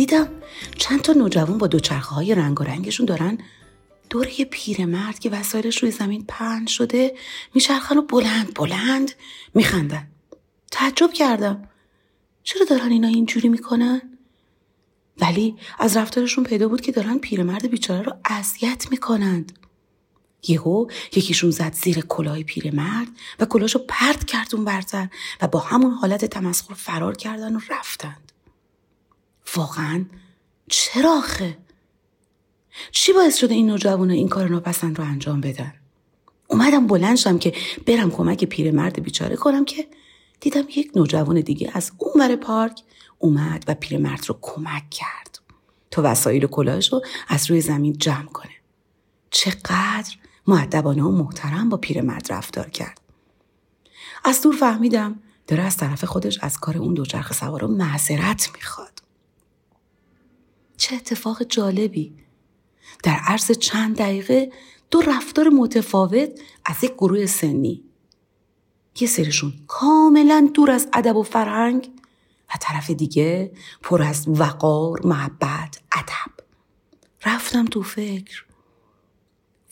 دیدم 0.00 0.28
چند 0.76 1.02
تا 1.02 1.12
نوجوان 1.12 1.58
با 1.58 1.66
دوچرخه 1.66 2.14
های 2.14 2.34
رنگ 2.34 2.60
و 2.60 2.64
وارنگشون 2.64 3.06
دارن. 3.06 3.38
دور 4.10 4.28
یه 4.40 4.44
پیرمرد 4.44 5.18
که 5.18 5.30
وسایلش 5.30 5.78
روی 5.78 5.90
زمین 5.90 6.24
پهن 6.28 6.66
شده 6.66 7.14
میچرخن 7.54 7.98
و 7.98 8.02
بلند 8.02 8.54
بلند 8.54 9.12
میخندن. 9.54 10.08
تعجب 10.70 11.12
کردم. 11.12 11.68
چرا 12.42 12.64
دارن 12.64 12.90
اینا 12.90 13.08
اینجوری 13.08 13.48
می‌کنن؟ 13.48 14.02
ولی 15.20 15.56
از 15.78 15.96
رفتارشون 15.96 16.44
پیدا 16.44 16.68
بود 16.68 16.80
که 16.80 16.92
دارن 16.92 17.18
پیرمرد 17.18 17.70
بیچاره 17.70 18.02
رو 18.02 18.16
اذیت 18.24 18.86
می‌کنند. 18.90 19.58
یهو 20.48 20.86
یکیشون 21.16 21.50
زد 21.50 21.72
زیر 21.74 22.00
کلاه 22.00 22.42
پیرمرد 22.42 23.08
و 23.38 23.44
کلاهشو 23.44 23.78
پرت 23.88 24.24
کرد 24.24 24.54
اون 24.54 24.64
برتر 24.64 25.08
و 25.42 25.48
با 25.48 25.58
همون 25.58 25.90
حالت 25.90 26.24
تمسخر 26.24 26.74
فرار 26.74 27.16
کردن 27.16 27.56
و 27.56 27.60
رفتند 27.70 28.29
واقعا 29.56 30.04
چرا 30.68 31.18
آخه؟ 31.18 31.58
چی 32.90 33.12
باعث 33.12 33.36
شده 33.36 33.54
این 33.54 33.66
نوجوانه 33.66 34.14
این 34.14 34.28
کار 34.28 34.48
ناپسند 34.48 34.98
رو 34.98 35.04
انجام 35.04 35.40
بدن؟ 35.40 35.74
اومدم 36.48 36.86
بلند 36.86 37.40
که 37.40 37.52
برم 37.86 38.10
کمک 38.10 38.44
پیرمرد 38.44 39.02
بیچاره 39.02 39.36
کنم 39.36 39.64
که 39.64 39.86
دیدم 40.40 40.64
یک 40.76 40.92
نوجوان 40.96 41.40
دیگه 41.40 41.70
از 41.74 41.92
اون 41.98 42.12
ور 42.22 42.36
پارک 42.36 42.80
اومد 43.18 43.64
و 43.68 43.74
پیرمرد 43.74 44.24
رو 44.28 44.38
کمک 44.40 44.90
کرد 44.90 45.38
تا 45.90 46.02
وسایل 46.04 46.46
کلاهش 46.46 46.92
رو 46.92 47.02
از 47.28 47.50
روی 47.50 47.60
زمین 47.60 47.92
جمع 47.92 48.26
کنه 48.26 48.52
چقدر 49.30 50.16
معدبانه 50.46 51.02
و 51.02 51.10
محترم 51.10 51.68
با 51.68 51.76
پیرمرد 51.76 52.32
رفتار 52.32 52.70
کرد 52.70 53.00
از 54.24 54.42
دور 54.42 54.56
فهمیدم 54.56 55.20
داره 55.46 55.62
از 55.62 55.76
طرف 55.76 56.04
خودش 56.04 56.38
از 56.42 56.58
کار 56.58 56.78
اون 56.78 56.94
دوچرخه 56.94 57.34
سوار 57.34 57.66
معذرت 57.66 58.50
می‌خواد 58.54 59.02
چه 60.80 60.96
اتفاق 60.96 61.42
جالبی 61.42 62.14
در 63.02 63.16
عرض 63.26 63.50
چند 63.50 63.96
دقیقه 63.96 64.52
دو 64.90 65.00
رفتار 65.00 65.48
متفاوت 65.48 66.30
از 66.64 66.84
یک 66.84 66.92
گروه 66.92 67.26
سنی 67.26 67.84
یه 69.00 69.08
سرشون 69.08 69.52
کاملا 69.66 70.50
دور 70.54 70.70
از 70.70 70.88
ادب 70.92 71.16
و 71.16 71.22
فرهنگ 71.22 71.90
و 72.48 72.58
طرف 72.60 72.90
دیگه 72.90 73.52
پر 73.82 74.02
از 74.02 74.24
وقار، 74.28 75.06
محبت، 75.06 75.80
ادب. 75.92 76.44
رفتم 77.26 77.64
تو 77.64 77.82
فکر. 77.82 78.44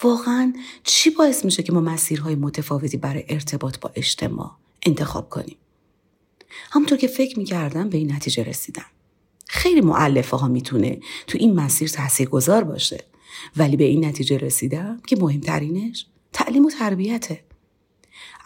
واقعا 0.02 0.52
چی 0.84 1.10
باعث 1.10 1.44
میشه 1.44 1.62
که 1.62 1.72
ما 1.72 1.80
مسیرهای 1.80 2.34
متفاوتی 2.34 2.96
برای 2.96 3.24
ارتباط 3.28 3.78
با 3.78 3.90
اجتماع 3.94 4.56
انتخاب 4.82 5.28
کنیم؟ 5.28 5.56
همونطور 6.70 6.98
که 6.98 7.08
فکر 7.08 7.38
می‌کردم 7.38 7.88
به 7.88 7.98
این 7.98 8.12
نتیجه 8.12 8.42
رسیدم. 8.42 8.86
خیلی 9.48 9.80
معلفه 9.80 10.37
ها 10.37 10.48
می‌تونه 10.48 11.00
تو 11.26 11.38
این 11.40 11.54
مسیر 11.54 11.88
تحصیل 11.88 12.26
گذار 12.26 12.64
باشه 12.64 13.04
ولی 13.56 13.76
به 13.76 13.84
این 13.84 14.04
نتیجه 14.04 14.38
رسیدم 14.38 15.00
که 15.06 15.16
مهمترینش 15.16 16.06
تعلیم 16.32 16.66
و 16.66 16.70
تربیته. 16.70 17.44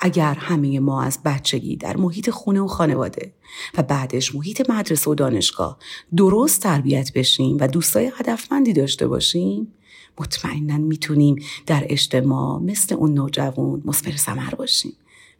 اگر 0.00 0.34
همه 0.34 0.80
ما 0.80 1.02
از 1.02 1.18
بچگی 1.24 1.76
در 1.76 1.96
محیط 1.96 2.30
خونه 2.30 2.60
و 2.60 2.66
خانواده 2.66 3.32
و 3.78 3.82
بعدش 3.82 4.34
محیط 4.34 4.70
مدرسه 4.70 5.10
و 5.10 5.14
دانشگاه 5.14 5.78
درست 6.16 6.62
تربیت 6.62 7.12
بشیم 7.12 7.56
و 7.60 7.68
دوستای 7.68 8.12
هدفمندی 8.16 8.72
داشته 8.72 9.06
باشیم 9.06 9.72
مطمئنا 10.20 10.78
می‌تونیم 10.78 11.36
در 11.66 11.86
اجتماع 11.88 12.60
مثل 12.60 12.94
اون 12.94 13.14
نوجوان 13.14 13.82
مصبر 13.84 14.16
سمر 14.16 14.54
باشیم 14.54 14.92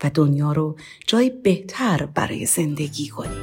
و 0.04 0.10
دنیا 0.14 0.52
رو 0.52 0.76
جای 1.06 1.30
بهتر 1.30 2.06
برای 2.06 2.46
زندگی 2.46 3.08
کنیم 3.08 3.42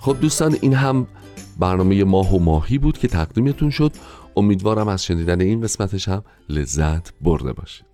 خب 0.00 0.16
دوستان 0.20 0.56
این 0.60 0.74
هم 0.74 1.06
برنامه 1.58 2.04
ماه 2.04 2.34
و 2.34 2.38
ماهی 2.38 2.78
بود 2.78 2.98
که 2.98 3.08
تقدیمتون 3.08 3.70
شد. 3.70 3.92
امیدوارم 4.36 4.88
از 4.88 5.04
شنیدن 5.04 5.40
این 5.40 5.60
قسمتش 5.60 6.08
هم 6.08 6.22
لذت 6.48 7.12
برده 7.20 7.52
باشید. 7.52 7.86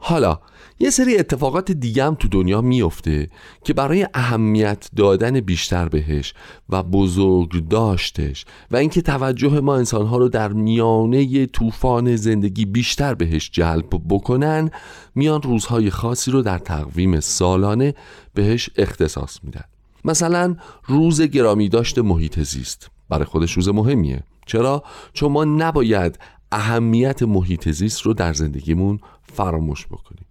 حالا 0.00 0.38
یه 0.80 0.90
سری 0.90 1.18
اتفاقات 1.18 1.72
دیگه 1.72 2.04
هم 2.04 2.14
تو 2.14 2.28
دنیا 2.28 2.60
میفته 2.60 3.28
که 3.64 3.72
برای 3.74 4.06
اهمیت 4.14 4.88
دادن 4.96 5.40
بیشتر 5.40 5.88
بهش 5.88 6.34
و 6.68 6.82
بزرگ 6.82 7.68
داشتش 7.68 8.44
و 8.70 8.76
اینکه 8.76 9.02
توجه 9.02 9.60
ما 9.60 9.76
انسانها 9.76 10.16
رو 10.16 10.28
در 10.28 10.52
میانه 10.52 11.46
طوفان 11.46 12.16
زندگی 12.16 12.64
بیشتر 12.64 13.14
بهش 13.14 13.50
جلب 13.52 13.88
بکنن 14.08 14.70
میان 15.14 15.42
روزهای 15.42 15.90
خاصی 15.90 16.30
رو 16.30 16.42
در 16.42 16.58
تقویم 16.58 17.20
سالانه 17.20 17.94
بهش 18.34 18.70
اختصاص 18.76 19.38
میدن. 19.42 19.64
مثلا 20.04 20.56
روز 20.86 21.22
گرامی 21.22 21.68
داشت 21.68 21.98
محیط 21.98 22.40
زیست. 22.40 22.90
برای 23.08 23.24
خودش 23.24 23.52
روز 23.52 23.68
مهمیه. 23.68 24.22
چرا؟ 24.46 24.82
چون 25.12 25.32
ما 25.32 25.44
نباید 25.44 26.18
اهمیت 26.52 27.22
محیط 27.22 27.68
زیست 27.68 28.02
رو 28.02 28.14
در 28.14 28.32
زندگیمون 28.32 29.00
فراموش 29.22 29.86
بکنیم. 29.86 30.24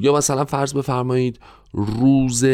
یا 0.00 0.14
مثلا 0.16 0.44
فرض 0.44 0.74
بفرمایید 0.74 1.40
روز 1.72 2.44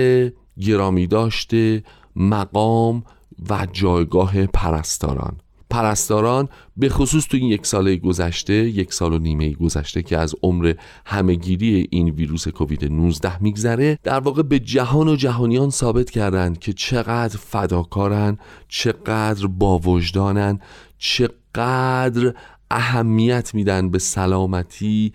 گرامی 0.60 1.06
داشته 1.06 1.82
مقام 2.16 3.04
و 3.50 3.66
جایگاه 3.72 4.46
پرستاران. 4.46 5.36
پرستاران 5.72 6.48
به 6.76 6.88
خصوص 6.88 7.26
تو 7.26 7.36
این 7.36 7.46
یک 7.46 7.66
سال 7.66 7.96
گذشته 7.96 8.54
یک 8.54 8.92
سال 8.92 9.12
و 9.12 9.18
نیمه 9.18 9.52
گذشته 9.52 10.02
که 10.02 10.18
از 10.18 10.34
عمر 10.42 10.74
همهگیری 11.06 11.88
این 11.90 12.10
ویروس 12.10 12.48
کووید 12.48 12.92
19 12.92 13.42
میگذره 13.42 13.98
در 14.02 14.20
واقع 14.20 14.42
به 14.42 14.58
جهان 14.58 15.08
و 15.08 15.16
جهانیان 15.16 15.70
ثابت 15.70 16.10
کردند 16.10 16.58
که 16.58 16.72
چقدر 16.72 17.36
فداکارن 17.36 18.38
چقدر 18.68 19.46
با 19.46 19.78
وجدانن 19.78 20.60
چقدر 20.98 22.34
اهمیت 22.70 23.54
میدن 23.54 23.90
به 23.90 23.98
سلامتی 23.98 25.12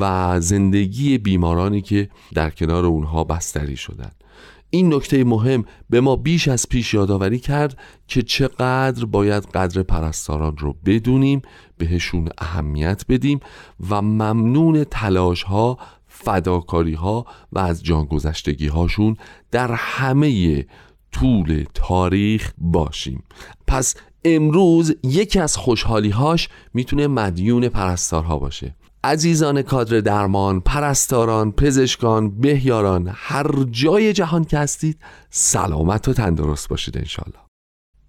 و 0.00 0.40
زندگی 0.40 1.18
بیمارانی 1.18 1.80
که 1.80 2.08
در 2.34 2.50
کنار 2.50 2.86
اونها 2.86 3.24
بستری 3.24 3.76
شدن. 3.76 4.10
این 4.70 4.94
نکته 4.94 5.24
مهم 5.24 5.64
به 5.90 6.00
ما 6.00 6.16
بیش 6.16 6.48
از 6.48 6.68
پیش 6.68 6.94
یادآوری 6.94 7.38
کرد 7.38 7.78
که 8.08 8.22
چقدر 8.22 9.04
باید 9.04 9.46
قدر 9.46 9.82
پرستاران 9.82 10.56
رو 10.56 10.76
بدونیم 10.84 11.42
بهشون 11.78 12.28
اهمیت 12.38 13.04
بدیم 13.08 13.40
و 13.90 14.02
ممنون 14.02 14.84
تلاش 14.84 15.42
ها 15.42 15.78
فداکاری 16.06 16.94
ها 16.94 17.26
و 17.52 17.58
از 17.58 17.84
جانگذشتگی 17.84 18.66
هاشون 18.66 19.16
در 19.50 19.72
همه 19.72 20.64
طول 21.12 21.64
تاریخ 21.74 22.52
باشیم. 22.58 23.22
پس 23.66 23.94
امروز 24.24 24.96
یکی 25.02 25.38
از 25.40 25.56
خوشحالی 25.56 26.10
هاش 26.10 26.48
می‌تونه 26.74 27.06
مدیون 27.06 27.68
پرستارها 27.68 28.38
باشه. 28.38 28.74
عزیزان 29.04 29.62
کادر 29.62 30.00
درمان، 30.00 30.60
پرستاران، 30.60 31.52
پزشکان، 31.52 32.40
بهیاران 32.40 33.10
هر 33.14 33.64
جای 33.70 34.12
جهان 34.12 34.44
که 34.44 34.58
هستید 34.58 34.98
سلامت 35.30 36.08
و 36.08 36.12
تندرست 36.12 36.68
باشید 36.68 36.98
انشالله 36.98 37.38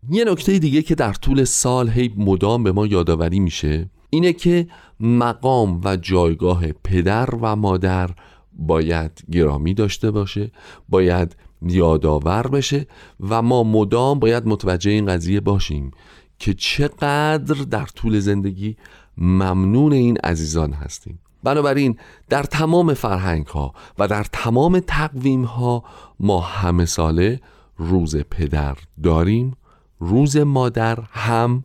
یه 0.09 0.25
نکته 0.25 0.59
دیگه 0.59 0.81
که 0.81 0.95
در 0.95 1.13
طول 1.13 1.43
سال 1.43 1.89
هی 1.89 2.13
مدام 2.17 2.63
به 2.63 2.71
ما 2.71 2.87
یادآوری 2.87 3.39
میشه 3.39 3.89
اینه 4.09 4.33
که 4.33 4.67
مقام 4.99 5.81
و 5.83 5.95
جایگاه 5.95 6.71
پدر 6.71 7.35
و 7.41 7.55
مادر 7.55 8.09
باید 8.53 9.23
گرامی 9.31 9.73
داشته 9.73 10.11
باشه 10.11 10.51
باید 10.89 11.35
یادآور 11.61 12.47
بشه 12.47 12.87
و 13.19 13.41
ما 13.41 13.63
مدام 13.63 14.19
باید 14.19 14.47
متوجه 14.47 14.91
این 14.91 15.05
قضیه 15.05 15.39
باشیم 15.39 15.91
که 16.39 16.53
چقدر 16.53 17.63
در 17.63 17.85
طول 17.85 18.19
زندگی 18.19 18.77
ممنون 19.19 19.93
این 19.93 20.17
عزیزان 20.17 20.73
هستیم. 20.73 21.19
بنابراین 21.43 21.97
در 22.29 22.43
تمام 22.43 22.93
فرهنگ 22.93 23.45
ها 23.47 23.73
و 23.99 24.07
در 24.07 24.23
تمام 24.23 24.79
تقویم 24.79 25.43
ها 25.43 25.83
ما 26.19 26.39
همه 26.39 26.85
ساله 26.85 27.39
روز 27.77 28.15
پدر 28.15 28.77
داریم 29.03 29.53
روز 29.99 30.37
مادر 30.37 30.99
هم 31.11 31.63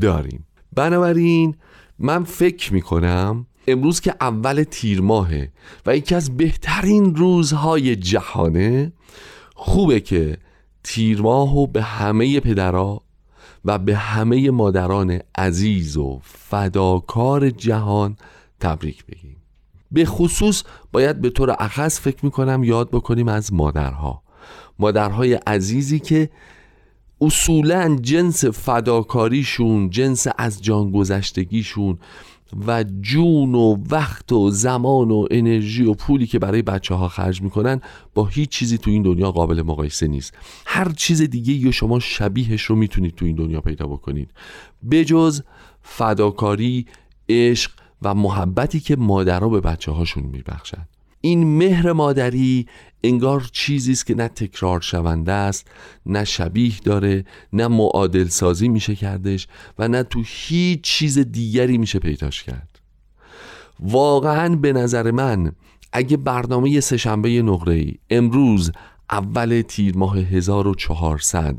داریم. 0.00 0.46
بنابراین 0.72 1.56
من 1.98 2.24
فکر 2.24 2.74
می 2.74 2.82
کنم 2.82 3.46
امروز 3.66 4.00
که 4.00 4.14
اول 4.20 4.62
تیر 4.62 5.00
ماهه 5.00 5.52
و 5.86 5.96
یکی 5.96 6.14
از 6.14 6.36
بهترین 6.36 7.16
روزهای 7.16 7.96
جهانه 7.96 8.92
خوبه 9.54 10.00
که 10.00 10.38
تیر 10.84 11.22
ماه 11.22 11.66
به 11.72 11.82
همه 11.82 12.40
پدرها 12.40 13.02
و 13.66 13.78
به 13.78 13.96
همه 13.96 14.50
مادران 14.50 15.20
عزیز 15.38 15.96
و 15.96 16.20
فداکار 16.22 17.50
جهان 17.50 18.16
تبریک 18.60 19.06
بگیم. 19.06 19.36
به 19.92 20.04
خصوص 20.04 20.62
باید 20.92 21.20
به 21.20 21.30
طور 21.30 21.56
اخص 21.58 22.00
فکر 22.00 22.24
می‌کنم 22.24 22.64
یاد 22.64 22.90
بکنیم 22.90 23.28
از 23.28 23.52
مادرها. 23.52 24.22
مادرهای 24.78 25.34
عزیزی 25.34 25.98
که 25.98 26.30
اصولا 27.20 27.96
جنس 28.02 28.44
فداکاریشون 28.44 29.90
جنس 29.90 30.26
از 30.38 30.62
جان 30.62 30.90
گذشتگیشون 30.90 31.98
و 32.66 32.84
جون 33.00 33.54
و 33.54 33.76
وقت 33.90 34.32
و 34.32 34.50
زمان 34.50 35.10
و 35.10 35.26
انرژی 35.30 35.84
و 35.84 35.94
پولی 35.94 36.26
که 36.26 36.38
برای 36.38 36.62
بچه 36.62 36.94
ها 36.94 37.08
خرج 37.08 37.42
می‌کنن 37.42 37.80
با 38.14 38.26
هیچ 38.26 38.48
چیزی 38.48 38.78
تو 38.78 38.90
این 38.90 39.02
دنیا 39.02 39.32
قابل 39.32 39.62
مقایسه 39.62 40.08
نیست. 40.08 40.34
هر 40.66 40.92
چیز 40.92 41.22
دیگه 41.22 41.52
یا 41.52 41.70
شما 41.70 41.98
شبیهش 41.98 42.62
رو 42.62 42.76
می‌تونید 42.76 43.14
تو 43.14 43.24
این 43.24 43.36
دنیا 43.36 43.60
پیدا 43.60 43.86
بکنید. 43.86 44.30
بجز 44.90 45.42
فداکاری 45.82 46.86
عشق 47.28 47.70
و 48.02 48.14
محبتی 48.14 48.80
که 48.80 48.96
مادرها 48.96 49.48
به 49.48 49.60
بچه 49.60 49.92
هاشون 49.92 50.22
میبخشن. 50.22 50.88
این 51.20 51.58
مهر 51.58 51.92
مادری 51.92 52.66
انگار 53.04 53.48
چیزی 53.52 53.92
است 53.92 54.06
که 54.06 54.14
نه 54.14 54.28
تکرار 54.28 54.80
شونده 54.80 55.32
است 55.32 55.70
نه 56.06 56.24
شبیه 56.24 56.72
داره 56.84 57.24
نه 57.52 57.68
معادل 57.68 58.28
سازی 58.28 58.68
میشه 58.68 58.94
کردش 58.94 59.48
و 59.78 59.88
نه 59.88 60.02
تو 60.02 60.22
هیچ 60.26 60.80
چیز 60.80 61.18
دیگری 61.18 61.78
میشه 61.78 61.98
پیداش 61.98 62.42
کرد. 62.42 62.80
واقعا 63.80 64.56
به 64.56 64.72
نظر 64.72 65.10
من 65.10 65.52
اگه 65.92 66.16
برنامه 66.16 66.80
سهشنبه 66.80 67.42
نقره 67.42 67.74
ای 67.74 67.94
امروز 68.10 68.72
اول 69.10 69.62
تیر 69.68 69.96
ماه 69.96 70.18
1400 70.18 71.56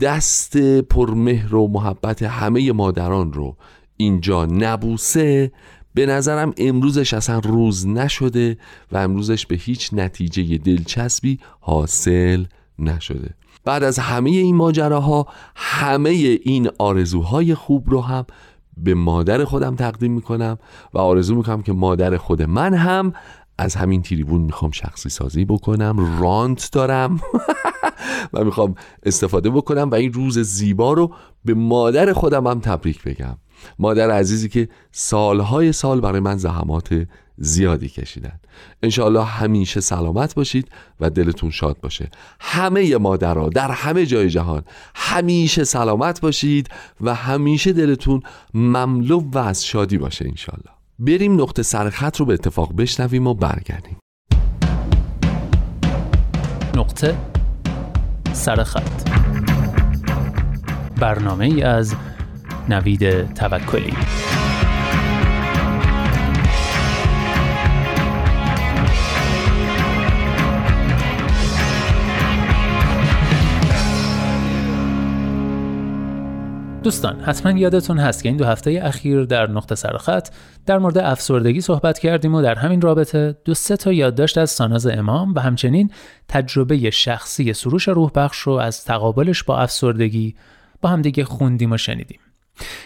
دست 0.00 0.56
پرمهر 0.80 1.54
و 1.54 1.68
محبت 1.68 2.22
همه 2.22 2.72
مادران 2.72 3.32
رو 3.32 3.56
اینجا 3.96 4.46
نبوسه 4.46 5.52
به 5.94 6.06
نظرم 6.06 6.52
امروزش 6.56 7.14
اصلا 7.14 7.38
روز 7.38 7.86
نشده 7.86 8.58
و 8.92 8.96
امروزش 8.96 9.46
به 9.46 9.56
هیچ 9.56 9.90
نتیجه 9.92 10.58
دلچسبی 10.58 11.38
حاصل 11.60 12.44
نشده. 12.78 13.34
بعد 13.64 13.82
از 13.82 13.98
همه 13.98 14.30
این 14.30 14.56
ماجراها 14.56 15.26
همه 15.56 16.08
این 16.42 16.70
آرزوهای 16.78 17.54
خوب 17.54 17.90
رو 17.90 18.00
هم 18.00 18.26
به 18.76 18.94
مادر 18.94 19.44
خودم 19.44 19.76
تقدیم 19.76 20.12
می‌کنم 20.12 20.58
و 20.94 20.98
آرزو 20.98 21.34
می‌کنم 21.34 21.62
که 21.62 21.72
مادر 21.72 22.16
خود 22.16 22.42
من 22.42 22.74
هم 22.74 23.12
از 23.58 23.74
همین 23.74 24.02
تریبون 24.02 24.40
می‌خوام 24.40 24.70
شخصی 24.70 25.08
سازی 25.08 25.44
بکنم 25.44 26.20
رانت 26.20 26.68
دارم 26.72 27.20
و 28.32 28.44
می‌خوام 28.44 28.74
استفاده 29.02 29.50
بکنم 29.50 29.90
و 29.90 29.94
این 29.94 30.12
روز 30.12 30.38
زیبا 30.38 30.92
رو 30.92 31.14
به 31.44 31.54
مادر 31.54 32.12
خودم 32.12 32.46
هم 32.46 32.60
تبریک 32.60 33.02
بگم. 33.02 33.36
مادر 33.78 34.10
عزیزی 34.10 34.48
که 34.48 34.68
سالهای 34.92 35.72
سال 35.72 36.00
برای 36.00 36.20
من 36.20 36.36
زحمات 36.36 37.06
زیادی 37.36 37.88
کشیدن. 37.88 38.40
انشاءالله 38.82 39.24
همیشه 39.24 39.80
سلامت 39.80 40.34
باشید 40.34 40.68
و 41.00 41.10
دلتون 41.10 41.50
شاد 41.50 41.80
باشه. 41.80 42.08
همه 42.40 42.96
مادرها 42.96 43.48
در 43.48 43.70
همه 43.70 44.06
جای 44.06 44.30
جهان 44.30 44.62
همیشه 44.94 45.64
سلامت 45.64 46.20
باشید 46.20 46.68
و 47.00 47.14
همیشه 47.14 47.72
دلتون 47.72 48.22
مملو 48.54 49.20
و 49.32 49.38
از 49.38 49.66
شادی 49.66 49.98
باشه 49.98 50.24
انشاءالله. 50.28 50.70
بریم 50.98 51.40
نقطه 51.40 51.62
سرخط 51.62 52.16
رو 52.16 52.26
به 52.26 52.34
اتفاق 52.34 52.76
بشنویم 52.76 53.26
و 53.26 53.34
برگردیم. 53.34 53.96
نقطه 56.76 57.18
سرخط 58.32 59.08
برنامه 61.00 61.44
ای 61.44 61.62
از 61.62 61.94
نوید 62.68 63.34
توکلی. 63.34 63.92
دوستان 76.82 77.20
حتما 77.20 77.58
یادتون 77.58 77.98
هست 77.98 78.22
که 78.22 78.28
این 78.28 78.38
دو 78.38 78.44
هفته 78.44 78.80
اخیر 78.82 79.24
در 79.24 79.50
نقطه 79.50 79.74
سرخط 79.74 80.28
در 80.66 80.78
مورد 80.78 80.98
افسردگی 80.98 81.60
صحبت 81.60 81.98
کردیم 81.98 82.34
و 82.34 82.42
در 82.42 82.54
همین 82.54 82.80
رابطه 82.80 83.36
دو 83.44 83.54
سه 83.54 83.76
تا 83.76 83.92
یادداشت 83.92 84.38
از 84.38 84.50
ساناز 84.50 84.86
امام 84.86 85.34
و 85.34 85.40
همچنین 85.40 85.90
تجربه 86.28 86.90
شخصی 86.90 87.52
سروش 87.52 87.88
روح 87.88 88.10
بخش 88.14 88.38
رو 88.38 88.52
از 88.52 88.84
تقابلش 88.84 89.42
با 89.42 89.58
افسردگی 89.58 90.34
با 90.80 90.88
همدیگه 90.88 91.24
خوندیم 91.24 91.72
و 91.72 91.76
شنیدیم. 91.76 92.20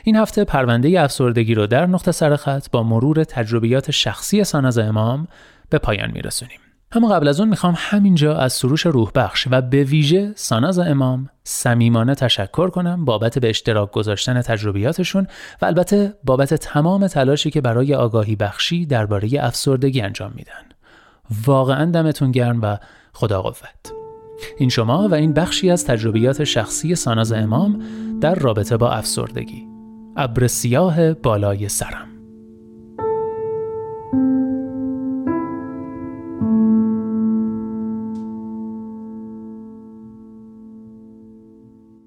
این 0.04 0.16
هفته 0.16 0.44
پرونده 0.44 1.00
افسردگی 1.00 1.54
رو 1.54 1.66
در 1.66 1.86
نقطه 1.86 2.12
سرخط 2.12 2.70
با 2.70 2.82
مرور 2.82 3.24
تجربیات 3.24 3.90
شخصی 3.90 4.44
ساناز 4.44 4.78
امام 4.78 5.28
به 5.70 5.78
پایان 5.78 6.10
میرسونیم 6.10 6.58
اما 6.92 7.08
قبل 7.08 7.28
از 7.28 7.40
اون 7.40 7.48
می‌خوام 7.48 7.74
همینجا 7.76 8.36
از 8.36 8.52
سروش 8.52 8.86
روح 8.86 9.10
بخش 9.14 9.48
و 9.50 9.60
به 9.60 9.84
ویژه 9.84 10.32
ساناز 10.36 10.78
امام 10.78 11.30
صمیمانه 11.44 12.14
تشکر 12.14 12.70
کنم 12.70 13.04
بابت 13.04 13.38
به 13.38 13.50
اشتراک 13.50 13.90
گذاشتن 13.92 14.42
تجربیاتشون 14.42 15.26
و 15.62 15.66
البته 15.66 16.14
بابت 16.24 16.54
تمام 16.54 17.06
تلاشی 17.06 17.50
که 17.50 17.60
برای 17.60 17.94
آگاهی 17.94 18.36
بخشی 18.36 18.86
درباره 18.86 19.28
افسردگی 19.40 20.00
انجام 20.00 20.32
میدن. 20.34 20.62
واقعا 21.46 21.90
دمتون 21.90 22.30
گرم 22.30 22.62
و 22.62 22.78
خدا 23.12 23.42
قوت. 23.42 24.03
این 24.58 24.68
شما 24.68 25.08
و 25.08 25.14
این 25.14 25.32
بخشی 25.32 25.70
از 25.70 25.84
تجربیات 25.84 26.44
شخصی 26.44 26.94
ساناز 26.94 27.32
امام 27.32 27.82
در 28.20 28.34
رابطه 28.34 28.76
با 28.76 28.90
افسردگی. 28.90 29.68
ابر 30.16 30.46
سیاه 30.46 31.12
بالای 31.12 31.68
سرم. 31.68 32.08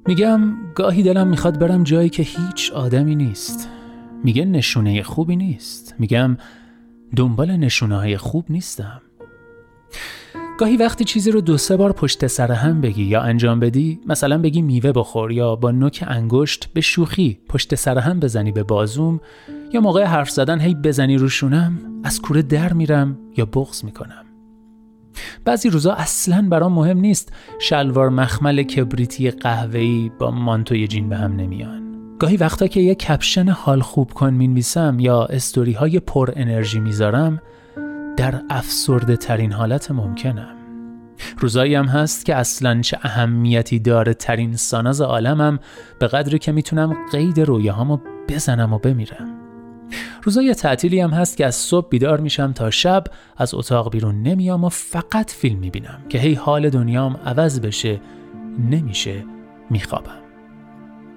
میگم 0.08 0.42
گاهی 0.76 1.04
دلم 1.04 1.28
می‌خواد 1.28 1.60
برم 1.60 1.84
جایی 1.84 2.10
که 2.10 2.24
هیچ 2.24 2.72
آدمی 2.72 3.16
نیست 3.16 3.70
میگه 4.24 4.46
نشونه 4.46 5.04
خوبی 5.04 5.36
نیست 5.36 5.96
میگم 6.00 6.38
دنبال 7.16 7.58
نشونه 7.58 7.96
های 7.96 8.18
خوب 8.18 8.46
نیستم 8.50 9.02
گاهی 10.58 10.78
وقتی 10.78 11.04
چیزی 11.04 11.32
رو 11.32 11.42
دو 11.42 11.58
سه 11.58 11.78
بار 11.78 11.92
پشت 11.92 12.28
سر 12.28 12.52
هم 12.52 12.82
بگی 12.82 13.04
یا 13.04 13.22
انجام 13.22 13.60
بدی 13.60 14.00
مثلا 14.06 14.38
بگی 14.38 14.62
میوه 14.62 14.92
بخور 14.92 15.32
یا 15.32 15.56
با 15.56 15.72
نوک 15.72 16.04
انگشت 16.08 16.70
به 16.74 16.82
شوخی 16.82 17.40
پشت 17.50 17.76
سر 17.76 17.98
هم 17.98 18.20
بزنی 18.20 18.52
به 18.52 18.64
بازوم 18.64 19.20
یا 19.74 19.82
موقع 19.82 20.04
حرف 20.04 20.30
زدن 20.30 20.60
هی 20.60 20.76
بزنی 20.76 21.18
روشونم 21.18 21.80
از 22.04 22.22
کوره 22.22 22.42
در 22.42 22.74
میرم 22.74 23.18
یا 23.38 23.46
بغض 23.46 23.84
می‌کنم. 23.84 24.26
بعضی 25.46 25.70
روزا 25.70 25.94
اصلا 25.94 26.48
برام 26.50 26.74
مهم 26.74 26.98
نیست 26.98 27.34
شلوار 27.60 28.10
مخمل 28.10 28.64
کبریتی 28.64 29.32
قهوه‌ای 29.32 30.12
با 30.20 30.32
مانتوی 30.32 30.88
جین 30.88 31.10
به 31.10 31.18
هم 31.18 31.36
نمیان. 31.36 31.82
گاهی 32.20 32.38
وقتا 32.38 32.68
که 32.68 32.80
یه 32.80 32.96
کپشن 32.96 33.50
حال 33.50 33.82
خوب 33.82 34.14
کن 34.14 34.34
می‌نویسم 34.34 34.98
یا 35.00 35.26
استوری 35.26 35.74
های 35.74 36.00
پر 36.00 36.32
انرژی 36.36 36.80
می‌ذارم 36.80 37.42
در 38.18 38.42
افسرده 38.50 39.18
ترین 39.18 39.52
حالت 39.52 39.92
ممکنم. 39.92 40.56
روزایی 41.40 41.76
هم 41.76 41.86
هست 41.86 42.26
که 42.26 42.36
اصلا 42.36 42.82
چه 42.82 42.98
اهمیتی 43.02 43.80
داره 43.80 44.14
ترین 44.14 44.56
ساناز 44.56 45.02
عالمم 45.02 45.60
به 46.00 46.08
قدری 46.08 46.40
که 46.40 46.52
می‌تونم 46.52 46.96
قید 47.12 47.40
رویاهامو 47.40 47.98
بزنم 48.30 48.74
و 48.74 48.78
بمیرم. 48.78 49.28
روزای 50.24 50.56
تعطیلی 50.56 51.00
هم 51.00 51.10
هست 51.10 51.38
که 51.38 51.46
از 51.46 51.56
صبح 51.56 51.90
بیدار 51.90 52.20
میشم 52.20 52.52
تا 52.52 52.70
شب 52.70 53.04
از 53.38 53.54
اتاق 53.54 53.92
بیرون 53.92 54.22
نمیام 54.22 54.64
و 54.64 54.70
فقط 54.70 55.32
فیلم 55.32 55.60
می‌بینم 55.60 56.00
که 56.10 56.18
هی 56.18 56.34
حال 56.34 56.70
دنیام 56.70 57.18
عوض 57.26 57.60
بشه 57.60 58.00
نمیشه 58.70 59.24
میخوابم. 59.70 60.22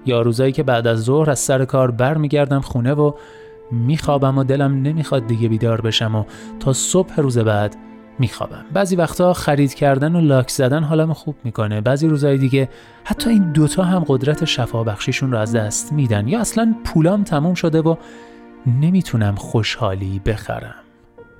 یا 0.05 0.21
روزایی 0.21 0.51
که 0.51 0.63
بعد 0.63 0.87
از 0.87 1.03
ظهر 1.03 1.29
از 1.29 1.39
سر 1.39 1.65
کار 1.65 1.91
برمیگردم 1.91 2.61
خونه 2.61 2.93
و 2.93 3.11
میخوابم 3.71 4.37
و 4.37 4.43
دلم 4.43 4.81
نمی‌خواد 4.81 5.27
دیگه 5.27 5.49
بیدار 5.49 5.81
بشم 5.81 6.15
و 6.15 6.23
تا 6.59 6.73
صبح 6.73 7.19
روز 7.19 7.37
بعد 7.37 7.75
میخوابم. 8.19 8.65
بعضی 8.73 8.95
وقتا 8.95 9.33
خرید 9.33 9.73
کردن 9.73 10.15
و 10.15 10.21
لاک 10.21 10.49
زدن 10.49 10.83
حالم 10.83 11.13
خوب 11.13 11.35
می‌کنه. 11.43 11.81
بعضی 11.81 12.07
روزای 12.07 12.37
دیگه 12.37 12.69
حتی 13.03 13.29
این 13.29 13.51
دوتا 13.51 13.83
هم 13.83 14.03
قدرت 14.07 14.45
شفا 14.45 14.83
بخشیشون 14.83 15.31
رو 15.31 15.37
از 15.37 15.55
دست 15.55 15.93
میدن 15.93 16.27
یا 16.27 16.39
اصلا 16.39 16.75
پولام 16.83 17.23
تموم 17.23 17.53
شده 17.53 17.81
و 17.81 17.95
نمی‌تونم 18.81 19.35
خوشحالی 19.35 20.21
بخرم. 20.25 20.75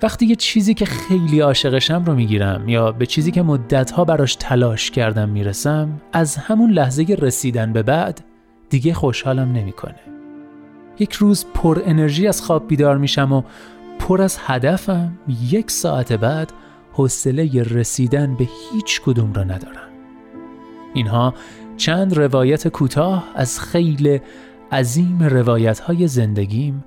وقتی 0.04 0.26
یه 0.26 0.36
چیزی 0.36 0.74
که 0.74 0.86
خیلی 0.86 1.39
عاشقشم 1.39 2.04
رو 2.06 2.15
می‌گیرم 2.15 2.70
یا 2.70 2.91
به 2.91 3.06
چیزی 3.06 3.32
که 3.32 3.41
مدتها 3.41 4.06
براش 4.06 4.36
تلاش 4.36 4.91
کردم 4.91 5.30
می‌رسم 5.30 6.02
از 6.13 6.36
همون 6.36 6.72
لحظه 6.72 7.15
رسیدن 7.20 7.74
به 7.74 7.84
بعد 7.84 8.22
دیگه 8.70 8.94
خوشحالم 8.94 9.52
نمی‌کنه. 9.52 10.11
یک 11.01 11.13
روز 11.13 11.45
پر 11.53 11.81
انرژی 11.85 12.27
از 12.27 12.41
خواب 12.41 12.67
بیدار 12.67 12.97
میشم 12.97 13.31
و 13.31 13.43
پر 13.99 14.21
از 14.21 14.37
هدفم 14.45 15.19
یک 15.49 15.71
ساعت 15.71 16.13
بعد 16.13 16.53
حوصله 16.93 17.63
رسیدن 17.63 18.35
به 18.35 18.47
هیچ 18.73 19.01
کدوم 19.01 19.33
را 19.33 19.43
ندارم. 19.43 19.89
اینها 20.93 21.33
چند 21.77 22.17
روایت 22.17 22.67
کوتاه 22.67 23.23
از 23.35 23.59
خیلی 23.59 24.21
عظیم 24.71 25.23
روایت 25.23 25.79
های 25.79 26.07
زندگیم 26.07 26.83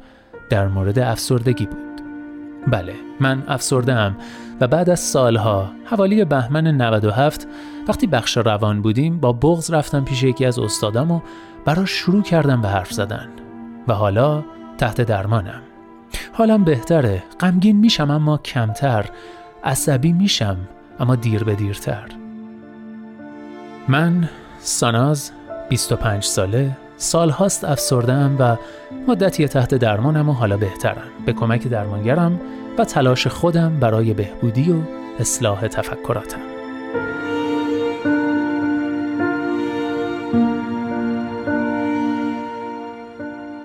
در 0.50 0.68
مورد 0.68 0.98
افسردگی 0.98 1.66
بود 1.66 2.02
بله 2.70 2.94
من 3.20 3.42
افسرده 3.48 4.16
و 4.60 4.66
بعد 4.68 4.90
از 4.90 5.00
سالها 5.00 5.72
حوالی 5.84 6.24
بهمن 6.24 6.66
97 6.66 7.46
وقتی 7.88 8.06
بخش 8.06 8.36
روان 8.36 8.82
بودیم 8.82 9.20
با 9.20 9.32
بغز 9.32 9.70
رفتم 9.70 10.04
پیش 10.04 10.22
یکی 10.22 10.44
از 10.44 10.58
استادم 10.58 11.10
و 11.10 11.20
براش 11.64 11.90
شروع 11.90 12.22
کردم 12.22 12.62
به 12.62 12.68
حرف 12.68 12.92
زدن 12.92 13.43
و 13.88 13.94
حالا 13.94 14.44
تحت 14.78 15.00
درمانم. 15.00 15.62
حالم 16.32 16.64
بهتره. 16.64 17.22
غمگین 17.40 17.76
میشم 17.76 18.10
اما 18.10 18.38
کمتر. 18.38 19.06
عصبی 19.64 20.12
میشم 20.12 20.56
اما 21.00 21.16
دیر 21.16 21.44
به 21.44 21.54
دیرتر. 21.54 22.04
من 23.88 24.28
ساناز 24.58 25.30
25 25.68 26.24
ساله 26.24 26.76
سال 26.96 27.30
هاست 27.30 27.64
افسردم 27.64 28.36
و 28.38 28.56
مدتی 29.08 29.48
تحت 29.48 29.74
درمانم 29.74 30.28
و 30.28 30.32
حالا 30.32 30.56
بهترم. 30.56 31.06
به 31.26 31.32
کمک 31.32 31.68
درمانگرم 31.68 32.40
و 32.78 32.84
تلاش 32.84 33.26
خودم 33.26 33.80
برای 33.80 34.14
بهبودی 34.14 34.72
و 34.72 34.76
اصلاح 35.20 35.68
تفکراتم. 35.68 36.53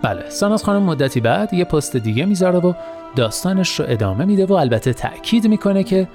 بله 0.09 0.29
ساناز 0.29 0.63
خانم 0.63 0.83
مدتی 0.83 1.19
بعد 1.19 1.53
یه 1.53 1.65
پست 1.65 1.97
دیگه 1.97 2.25
می‌ذاره 2.25 2.59
و 2.59 2.73
داستانش 3.15 3.79
رو 3.79 3.85
ادامه 3.87 4.25
میده 4.25 4.45
و 4.45 4.53
البته 4.53 4.93
تأکید 4.93 5.47
می‌کنه 5.47 5.83
که 5.83 6.07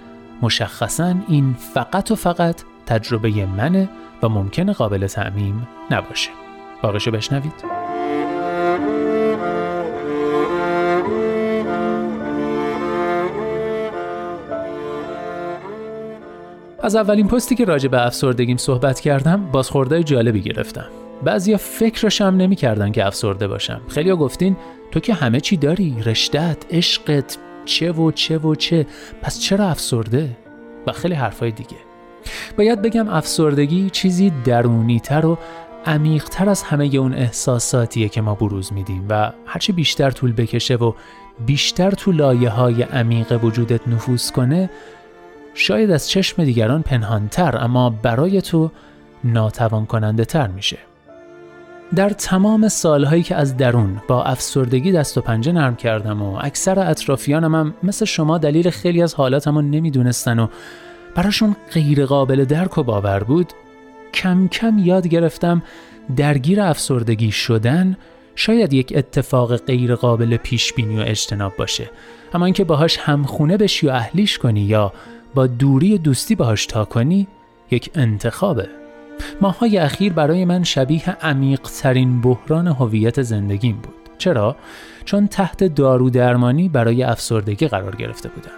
مشخصا 0.43 1.15
این 1.29 1.55
فقط 1.75 2.11
و 2.11 2.15
فقط 2.15 2.63
تجربه 2.87 3.47
منه 3.47 3.89
و 4.23 4.29
ممکنه 4.29 4.73
قابل 4.73 5.07
تعمیم 5.07 5.69
نباشه. 5.91 6.31
باقیشو 6.83 7.11
بشنوید. 7.11 7.53
از 16.83 16.97
اولین 16.97 17.29
پستی 17.29 17.55
که 17.55 17.65
راجع 17.65 17.89
به 17.89 18.07
افسردگیم 18.07 18.57
صحبت 18.57 19.01
کردم 19.01 19.51
بازخوردهای 19.53 20.05
جالبی 20.05 20.41
گرفتم. 20.41 20.87
بعضیا 21.23 21.57
فکرشم 21.57 22.25
نمی‌کردن 22.25 22.93
که 22.93 23.07
افسرده 23.07 23.49
باشم. 23.49 23.81
خیلیا 23.89 24.17
گفتین 24.17 24.57
تو 24.91 25.01
که 25.01 25.15
همه 25.15 25.41
چی 25.41 25.57
داری 25.57 25.97
رشتت 26.07 26.57
عشقت 26.71 27.39
چه 27.65 27.93
و 27.93 28.11
چه 28.11 28.39
و 28.39 28.55
چه 28.55 28.87
پس 29.23 29.41
چرا 29.41 29.69
افسرده؟ 29.69 30.37
و 30.87 30.93
خیلی 30.93 31.15
حرفای 31.15 31.51
دیگه. 31.51 31.77
باید 32.59 32.83
بگم 32.83 33.09
افسردگی 33.09 33.91
چیزی 33.91 34.33
درونیتر 34.45 35.27
و 35.27 35.39
عمیقتر 35.87 36.49
از 36.49 36.63
همه 36.63 36.85
اون 36.85 37.15
احساساتیه 37.15 38.09
که 38.09 38.21
ما 38.21 38.35
بروز 38.35 38.73
میدیم 38.73 39.07
و 39.09 39.33
هرچی 39.47 39.73
بیشتر 39.73 40.11
طول 40.11 40.33
بکشه 40.33 40.75
و 40.75 40.93
بیشتر 41.47 41.91
تو 41.91 42.13
لایه 42.13 42.49
های 42.49 42.83
عمیق 42.83 43.45
وجودت 43.45 43.89
نفوذ 43.89 44.31
کنه 44.31 44.71
شاید 45.55 45.91
از 45.91 46.11
چشم 46.11 46.45
دیگران 46.45 46.83
پنهانتر 46.83 47.59
اما 47.61 47.91
برای 47.91 48.43
تو 48.43 48.71
ناتوان 49.25 49.87
کننده 49.87 50.25
تر 50.25 50.47
میشه. 50.47 50.79
در 51.97 52.11
تمام 52.11 52.69
سالهایی 52.69 53.23
که 53.23 53.35
از 53.35 53.57
درون 53.57 54.03
با 54.09 54.25
افسردگی 54.25 54.93
دست 54.93 55.19
و 55.19 55.21
پنجه 55.21 55.53
نرم 55.53 55.77
کردم 55.77 56.23
و 56.23 56.39
اکثر 56.41 56.91
اطرافیانم 56.91 57.55
هم 57.55 57.75
مثل 57.83 58.05
شما 58.05 58.39
دلیل 58.39 58.71
خیلی 58.71 59.03
از 59.03 59.15
حالاتمو 59.15 59.63
نمی‌دونستن 59.63 60.39
و 60.39 60.49
براشون 61.15 61.57
غیر 61.73 62.07
قابل 62.07 62.45
درک 62.45 62.79
و 62.79 62.83
باور 62.83 63.25
بود 63.25 63.53
کم 64.15 64.49
کم 64.49 64.79
یاد 64.79 65.07
گرفتم 65.07 65.63
درگیر 66.17 66.61
افسردگی 66.61 67.31
شدن 67.31 67.97
شاید 68.37 68.73
یک 68.73 68.93
اتفاق 68.97 69.57
غیر 69.57 69.95
قابل 69.95 70.37
پیش 70.37 70.73
بینی 70.73 70.97
و 70.97 71.05
اجتناب 71.07 71.57
باشه. 71.57 71.91
اما 72.35 72.45
اینکه 72.45 72.65
باهاش 72.65 72.99
همخونه 72.99 73.57
بشی 73.57 73.87
و 73.87 73.91
اهلیش 73.91 74.39
کنی 74.39 74.61
یا 74.61 74.93
با 75.35 75.47
دوری 75.47 75.99
دوستی 75.99 76.35
باهاش 76.35 76.67
تا 76.67 76.85
کنی 76.85 77.27
یک 77.71 77.91
انتخابه. 77.95 78.84
ماهای 79.41 79.79
اخیر 79.79 80.13
برای 80.13 80.45
من 80.45 80.65
شبیه 80.65 81.11
عمیق 81.11 81.61
ترین 81.61 82.21
بحران 82.21 82.67
هویت 82.67 83.23
زندگیم 83.23 83.77
بود. 83.77 83.95
چرا؟ 84.19 84.57
چون 85.05 85.27
تحت 85.27 85.65
دارو 85.65 86.11
درمانی 86.11 86.69
برای 86.69 87.03
افسردگی 87.03 87.69
قرار 87.69 87.97
گرفته 87.97 88.29
بودم. 88.29 88.51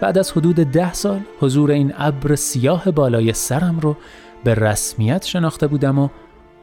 بعد 0.00 0.18
از 0.18 0.32
حدود 0.32 0.56
ده 0.56 0.92
سال 0.92 1.20
حضور 1.40 1.70
این 1.70 1.92
ابر 1.98 2.34
سیاه 2.34 2.90
بالای 2.90 3.32
سرم 3.32 3.80
رو 3.80 3.96
به 4.44 4.54
رسمیت 4.54 5.24
شناخته 5.24 5.66
بودم 5.66 5.98
و 5.98 6.08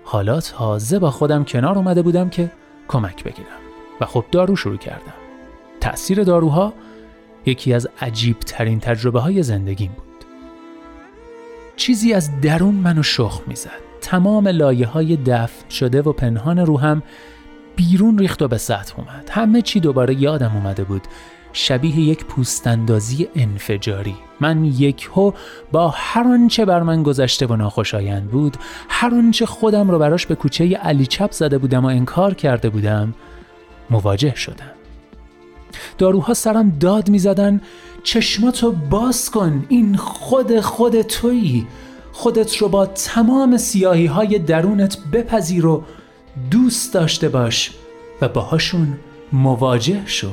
حالا 0.04 0.42
تازه 0.42 1.00
با 1.00 1.12
خودم 1.12 1.44
کنار 1.44 1.78
اومده 1.78 2.02
بودم 2.02 2.30
که 2.30 2.52
کمک 2.88 3.24
بگیرم. 3.24 3.48
و 4.02 4.06
خب 4.06 4.26
دارو 4.32 4.56
شروع 4.56 4.78
کردم. 4.78 5.14
تأثیر 5.82 6.24
داروها 6.24 6.74
یکی 7.46 7.74
از 7.74 7.88
عجیب 8.02 8.40
ترین 8.40 8.80
تجربه 8.80 9.20
های 9.20 9.44
زندگیم 9.44 9.92
بود. 9.98 10.11
چیزی 11.82 12.14
از 12.14 12.42
درون 12.42 12.76
منو 12.76 13.04
شخ 13.04 13.42
می‌زد. 13.48 13.70
تمام 14.02 14.48
لایه 14.48 14.88
های 14.88 15.18
دفن 15.18 15.70
شده 15.70 16.02
و 16.02 16.14
پنهان 16.14 16.60
روحم 16.60 17.04
بیرون 17.76 18.18
ریخت 18.18 18.42
و 18.42 18.48
به 18.48 18.58
سطح 18.58 19.00
اومد. 19.00 19.30
همه 19.32 19.62
چی 19.62 19.80
دوباره 19.80 20.22
یادم 20.22 20.52
اومده 20.56 20.84
بود. 20.84 21.02
شبیه 21.54 22.00
یک 22.00 22.26
پوستندازی 22.26 23.28
انفجاری. 23.36 24.16
من 24.42 24.66
یک 24.66 25.10
هو 25.14 25.32
با 25.72 25.94
هر 25.98 26.24
آنچه 26.24 26.66
بر 26.66 26.84
من 26.84 27.04
گذشته 27.04 27.46
و 27.46 27.56
ناخوشایند 27.56 28.28
بود 28.28 28.58
هر 28.90 29.16
آنچه 29.16 29.46
خودم 29.46 29.92
رو 29.92 30.00
براش 30.00 30.26
به 30.26 30.36
کوچه 30.36 30.76
علی 30.76 31.06
چپ 31.06 31.32
زده 31.32 31.58
بودم 31.58 31.86
و 31.86 31.88
انکار 31.88 32.34
کرده 32.34 32.70
بودم 32.70 33.14
مواجه 33.90 34.36
شدم. 34.36 34.72
داروها 35.98 36.34
سرم 36.34 36.70
داد 36.70 37.10
می‌زدن. 37.10 37.62
چشماتو 38.04 38.72
باز 38.72 39.32
کن. 39.32 39.66
این 39.70 39.96
خود 39.96 40.60
خود 40.60 41.02
تویی. 41.02 41.68
خودت 42.12 42.58
رو 42.58 42.70
با 42.70 42.86
تمام 42.86 43.58
سیاهی 43.58 44.06
های 44.06 44.40
درونت 44.40 44.98
بپذیر 45.14 45.66
و 45.66 45.84
دوست 46.52 46.94
داشته 46.94 47.30
باش 47.30 47.72
و 48.22 48.30
باهاشون 48.30 48.98
مواجه 49.34 50.02
شو. 50.06 50.32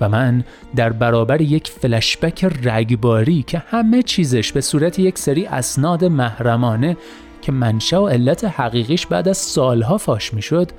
و 0.00 0.08
من 0.08 0.44
در 0.76 0.92
برابر 0.92 1.40
یک 1.40 1.68
فلشبک 1.68 2.44
رگباری 2.44 3.42
که 3.42 3.58
همه 3.58 4.02
چیزش 4.02 4.52
به 4.52 4.60
صورت 4.60 4.98
یک 4.98 5.18
سری 5.18 5.46
اسناد 5.46 6.04
محرمانه 6.04 6.96
که 7.42 7.52
منشأ 7.52 8.00
و 8.00 8.08
علت 8.08 8.44
حقیقیش 8.44 9.06
بعد 9.06 9.28
از 9.28 9.38
سالها 9.38 9.98
فاش 9.98 10.34
می‌شد 10.34 10.70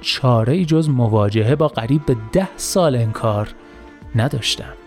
چاره 0.00 0.52
ای 0.52 0.64
جز 0.64 0.88
مواجهه 0.88 1.54
با 1.54 1.68
قریب 1.68 2.06
به 2.06 2.16
ده 2.32 2.48
سال 2.56 2.96
انکار 2.96 3.54
نداشتم. 4.14 4.79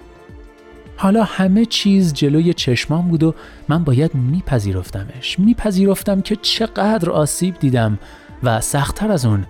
حالا 1.03 1.23
همه 1.23 1.65
چیز 1.65 2.13
جلوی 2.13 2.53
چشمام 2.53 3.07
بود 3.07 3.23
و 3.23 3.35
من 3.69 3.83
باید 3.83 4.15
میپذیرفتمش. 4.15 5.39
میپذیرفتم 5.39 6.21
که 6.21 6.35
چقدر 6.35 7.09
آسیب 7.09 7.59
دیدم 7.59 7.99
و 8.43 8.61
سختتر 8.61 9.11
از 9.11 9.25
اون 9.25 9.45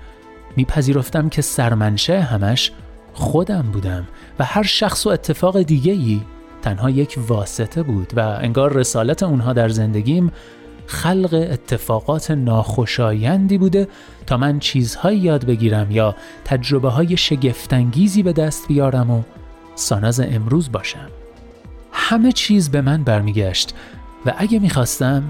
میپذیرفتم 0.56 1.30
که 1.30 1.42
سرمنشه 1.42 2.22
همش 2.22 2.72
خودم 3.14 3.62
بودم 3.62 4.08
و 4.40 4.46
هر 4.46 4.64
شخص 4.64 5.06
و 5.06 5.10
اتفاق 5.10 5.62
دیگه 5.62 5.92
ای 5.92 6.22
تنها 6.62 6.90
یک 6.90 7.20
واسطه 7.28 7.84
بود 7.84 8.14
و 8.16 8.20
انگار 8.20 8.74
رسالت 8.74 9.24
اونها 9.24 9.54
در 9.54 9.70
زندگیم 9.70 10.32
خلق 10.88 11.48
اتفاقات 11.52 12.32
ناخوشایندی 12.32 13.58
بوده 13.58 13.88
تا 14.28 14.38
من 14.38 14.60
چیزهایی 14.60 15.20
یاد 15.20 15.46
بگیرم 15.46 15.92
یا 15.92 16.16
تجربه 16.46 16.90
های 16.90 17.18
شگفتانگیزی 17.18 18.24
به 18.24 18.34
دست 18.34 18.68
بیارم 18.68 19.12
و 19.12 19.24
ساناز 19.76 20.20
امروز 20.20 20.72
باشم. 20.72 21.23
همه 22.06 22.32
چیز 22.32 22.72
به 22.72 22.82
من 22.82 23.04
برمیگشت 23.04 23.76
و 24.26 24.34
اگه 24.38 24.60
می‌خواستم 24.60 25.24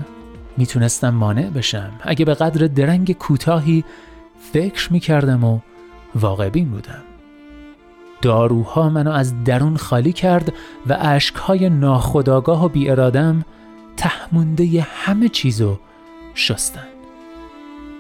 می‌تونستم 0.58 1.10
مانع 1.10 1.50
بشم. 1.50 1.92
اگه 2.02 2.26
به 2.26 2.34
قدر 2.34 2.68
درنگ 2.68 3.12
کوتاهی 3.12 3.84
فکر 4.54 4.94
می‌کردم 4.94 5.44
و 5.44 5.60
واقع 6.16 6.50
بین 6.50 6.70
بودم. 6.70 7.04
داروها 8.22 8.90
منو 8.90 9.12
از 9.12 9.44
درون 9.44 9.78
خالی 9.78 10.14
کرد 10.14 10.54
و 10.88 10.98
اشکهای 11.02 11.70
ناخداگاه 11.70 12.66
و 12.66 12.70
بی 12.70 12.90
ارادم 12.90 13.46
تهمونده 13.98 14.82
همه 14.82 15.30
چیزو 15.30 15.80
شستن. 16.36 16.88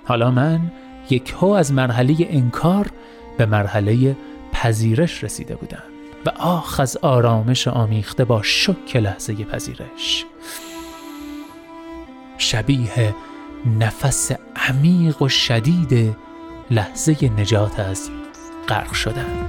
حالا 0.06 0.32
من 0.32 0.72
یک 1.10 1.34
هو 1.38 1.48
از 1.48 1.74
مرحله 1.74 2.16
انکار 2.20 2.92
به 3.38 3.46
مرحله 3.46 4.16
پذیرش 4.52 5.24
رسیده 5.24 5.56
بودم. 5.56 5.93
و 6.26 6.30
آخ 6.30 6.80
از 6.80 6.98
آرامش 6.98 7.68
آمیخته 7.68 8.26
با 8.26 8.42
شک 8.44 8.96
لحظه 8.96 9.36
پذیرش 9.36 10.26
شبیه 12.38 13.16
نفس 13.80 14.32
عمیق 14.56 15.22
و 15.22 15.30
شدید 15.30 16.16
لحظه 16.72 17.30
نجات 17.38 17.80
از 17.80 18.10
غرق 18.68 18.94
شدن 18.94 19.48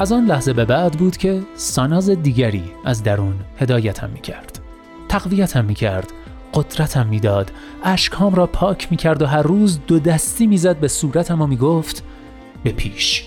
از 0.00 0.12
آن 0.12 0.26
لحظه 0.26 0.52
به 0.52 0.64
بعد 0.64 0.92
بود 0.92 1.16
که 1.16 1.42
ساناز 1.54 2.10
دیگری 2.10 2.64
از 2.84 3.02
درون 3.02 3.34
هدایتم 3.60 4.10
می 4.10 4.20
کرد. 4.20 4.58
تقویتم 5.08 5.64
می 5.64 5.74
کرد. 5.74 6.12
قدرتم 6.54 7.06
می‌داد. 7.06 7.52
اشکهام 7.84 8.34
را 8.34 8.46
پاک 8.46 8.88
می 8.90 8.96
کرد 8.96 9.22
و 9.22 9.26
هر 9.26 9.42
روز 9.42 9.78
دو 9.86 9.98
دستی 9.98 10.46
می‌زد 10.46 10.76
به 10.76 10.88
صورتم 10.88 11.42
و 11.42 11.46
می 11.46 11.56
گفت 11.56 12.04
به 12.64 12.72
پیش. 12.72 13.24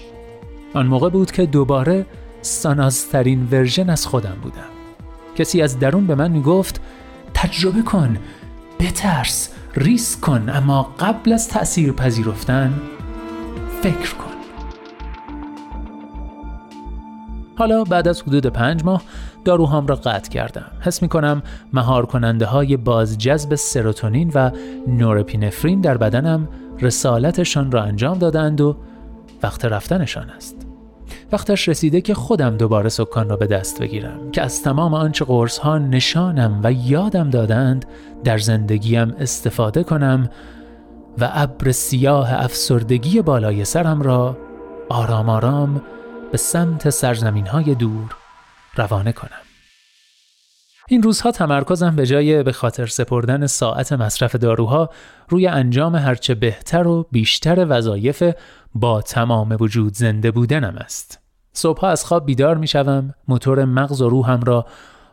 آن 0.73 0.87
موقع 0.87 1.09
بود 1.09 1.31
که 1.31 1.45
دوباره 1.45 2.05
سانازترین 2.41 3.47
ورژن 3.51 3.89
از 3.89 4.07
خودم 4.07 4.37
بودم. 4.41 4.69
کسی 5.35 5.61
از 5.61 5.79
درون 5.79 6.07
به 6.07 6.15
من 6.15 6.31
می 6.31 6.41
گفت 6.41 6.81
تجربه 7.33 7.81
کن 7.81 8.17
بترس 8.79 9.49
ریسک 9.75 10.21
کن 10.21 10.49
اما 10.49 10.95
قبل 10.99 11.33
از 11.33 11.49
تأثیر 11.49 11.91
پذیرفتن 11.91 12.81
فکر 13.81 14.15
کن. 14.15 14.30
حالا 17.61 17.83
بعد 17.83 18.07
از 18.07 18.21
حدود 18.21 18.45
پنج 18.45 18.83
ماه 18.83 19.01
داروهام 19.45 19.87
را 19.87 19.95
قطع 19.95 20.29
کردم. 20.29 20.65
حس 20.79 21.01
می 21.01 21.07
کنم 21.07 21.43
مهار 21.73 22.05
کننده 22.05 22.45
های 22.45 22.77
بازجذب 22.77 23.55
سروتونین 23.55 24.31
و 24.35 24.51
نورپینفرین 24.87 25.81
در 25.81 25.97
بدنم 25.97 26.47
رسالتشان 26.79 27.71
را 27.71 27.83
انجام 27.83 28.17
دادند 28.17 28.61
و 28.61 28.77
وقت 29.43 29.65
رفتنشان 29.65 30.29
است. 30.29 30.67
وقتش 31.31 31.69
رسیده 31.69 32.01
که 32.01 32.13
خودم 32.13 32.57
دوباره 32.57 32.89
سکان 32.89 33.29
را 33.29 33.35
به 33.35 33.47
دست 33.47 33.81
بگیرم 33.81 34.31
که 34.31 34.41
از 34.41 34.63
تمام 34.63 34.93
آنچه 34.93 35.25
قرص 35.25 35.57
ها 35.57 35.77
نشانم 35.77 36.59
و 36.63 36.71
یادم 36.71 37.29
دادند 37.29 37.85
در 38.23 38.37
زندگیم 38.37 39.13
استفاده 39.19 39.83
کنم 39.83 40.29
و 41.19 41.29
ابر 41.33 41.71
سیاه 41.71 42.33
افسردگی 42.33 43.21
بالای 43.21 43.65
سرم 43.65 44.01
را 44.01 44.37
آرام 44.89 45.29
آرام 45.29 45.81
به 46.31 46.37
سمت 46.37 46.89
سرزمین 46.89 47.47
های 47.47 47.75
دور 47.75 48.15
روانه 48.75 49.11
کنم. 49.11 49.41
این 50.87 51.03
روزها 51.03 51.31
تمرکزم 51.31 51.95
به 51.95 52.05
جای 52.05 52.43
به 52.43 52.51
خاطر 52.51 52.85
سپردن 52.85 53.47
ساعت 53.47 53.93
مصرف 53.93 54.35
داروها 54.35 54.89
روی 55.29 55.47
انجام 55.47 55.95
هرچه 55.95 56.35
بهتر 56.35 56.87
و 56.87 57.07
بیشتر 57.11 57.65
وظایف 57.69 58.23
با 58.75 59.01
تمام 59.01 59.57
وجود 59.59 59.93
زنده 59.93 60.31
بودنم 60.31 60.75
است. 60.77 61.19
صبحها 61.53 61.89
از 61.89 62.05
خواب 62.05 62.25
بیدار 62.25 62.57
می 62.57 62.67
شوم، 62.67 63.13
موتور 63.27 63.65
مغز 63.65 64.01
و 64.01 64.09
روحم 64.09 64.41
را 64.41 64.65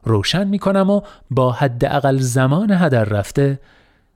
روشن 0.05 0.49
می 0.49 0.59
کنم 0.59 0.91
و 0.91 1.01
با 1.31 1.53
حداقل 1.53 2.17
زمان 2.19 2.71
هدر 2.71 3.05
رفته 3.05 3.61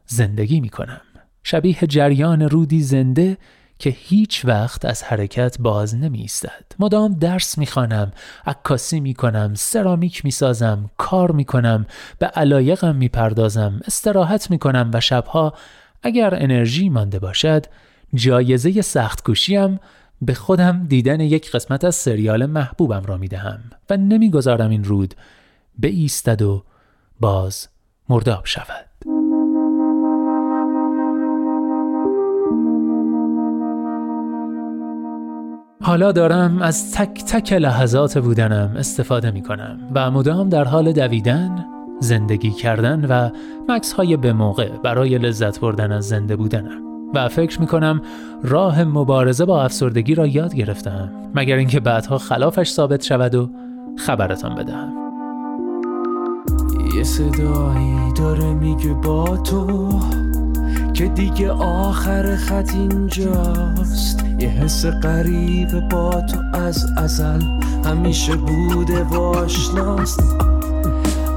زندگی 0.06 0.60
می 0.60 0.68
کنم. 0.68 1.00
شبیه 1.42 1.78
جریان 1.88 2.42
رودی 2.42 2.82
زنده 2.82 3.38
که 3.82 3.90
هیچ 3.90 4.44
وقت 4.44 4.84
از 4.84 5.02
حرکت 5.02 5.56
باز 5.60 5.94
نمی 5.94 6.20
ایستد. 6.20 6.64
مدام 6.78 7.14
درس 7.14 7.58
می 7.58 7.66
خانم، 7.66 8.12
عکاسی 8.46 9.00
می 9.00 9.14
کنم، 9.14 9.54
سرامیک 9.54 10.24
می 10.24 10.30
سازم، 10.30 10.90
کار 10.96 11.32
می 11.32 11.44
کنم، 11.44 11.86
به 12.18 12.26
علایقم 12.26 12.96
می 12.96 13.08
پردازم، 13.08 13.80
استراحت 13.86 14.50
می 14.50 14.58
کنم 14.58 14.90
و 14.94 15.00
شبها 15.00 15.54
اگر 16.02 16.34
انرژی 16.34 16.88
مانده 16.88 17.18
باشد 17.18 17.66
جایزه 18.14 18.82
سخت 18.82 19.30
کشیم 19.30 19.80
به 20.20 20.34
خودم 20.34 20.86
دیدن 20.86 21.20
یک 21.20 21.50
قسمت 21.50 21.84
از 21.84 21.94
سریال 21.94 22.46
محبوبم 22.46 23.02
را 23.06 23.16
می 23.16 23.28
دهم 23.28 23.60
و 23.90 23.96
نمی‌گذارم 23.96 24.70
این 24.70 24.84
رود 24.84 25.14
به 25.78 25.88
ایستد 25.88 26.42
و 26.42 26.64
باز 27.20 27.68
مرداب 28.08 28.46
شود. 28.46 28.91
حالا 35.82 36.12
دارم 36.12 36.62
از 36.62 36.92
تک 36.92 37.24
تک 37.24 37.52
لحظات 37.52 38.18
بودنم 38.18 38.74
استفاده 38.76 39.30
می 39.30 39.42
کنم 39.42 39.78
و 39.94 40.10
مدام 40.10 40.48
در 40.48 40.64
حال 40.64 40.92
دویدن، 40.92 41.64
زندگی 42.00 42.50
کردن 42.50 43.04
و 43.04 43.30
مکس 43.68 43.92
های 43.92 44.16
به 44.16 44.32
موقع 44.32 44.68
برای 44.68 45.18
لذت 45.18 45.60
بردن 45.60 45.92
از 45.92 46.08
زنده 46.08 46.36
بودنم. 46.36 46.82
و 47.14 47.28
فکر 47.28 47.60
می 47.60 47.66
کنم 47.66 48.02
راه 48.42 48.84
مبارزه 48.84 49.44
با 49.44 49.62
افسردگی 49.62 50.14
را 50.14 50.26
یاد 50.26 50.54
گرفتم 50.54 51.10
مگر 51.34 51.56
اینکه 51.56 51.80
بعدها 51.80 52.18
خلافش 52.18 52.70
ثابت 52.70 53.02
شود 53.02 53.34
و 53.34 53.50
خبرتان 53.96 54.54
بدهم. 54.54 54.92
یه 56.96 57.04
صدایی 57.04 58.12
داره 58.16 58.54
میگه 58.54 58.94
با 58.94 59.36
تو. 59.36 59.88
که 61.02 61.08
دیگه 61.08 61.50
آخر 61.52 62.36
خط 62.36 62.70
اینجاست. 62.74 64.24
یه 64.38 64.48
حس 64.48 64.86
غریب 64.86 65.88
با 65.88 66.10
تو 66.20 66.58
از 66.58 66.86
ازل 66.96 67.42
همیشه 67.84 68.36
بوده 68.36 69.02
و 69.02 69.20
آشناست. 69.20 70.22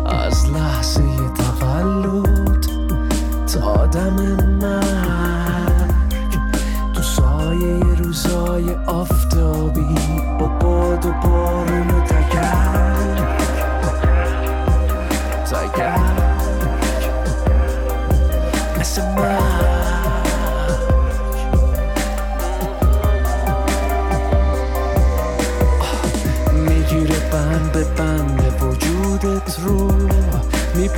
از 0.05 0.49
لحظه 0.49 1.01
تولد 1.37 2.65
تا 3.53 3.85
دم 3.85 4.45
مرگ. 4.61 6.19
تو 6.93 7.01
سایه 7.01 7.79
روزای 8.03 8.75
آفتابی 8.87 9.95
با 10.39 10.47
باد 10.47 11.05
و 11.05 11.11
بارون 11.11 11.87
و 11.87 12.01
تکر 12.01 12.95
تکر 15.45 16.25
مثل 18.79 19.01
می‌گیره 19.01 19.54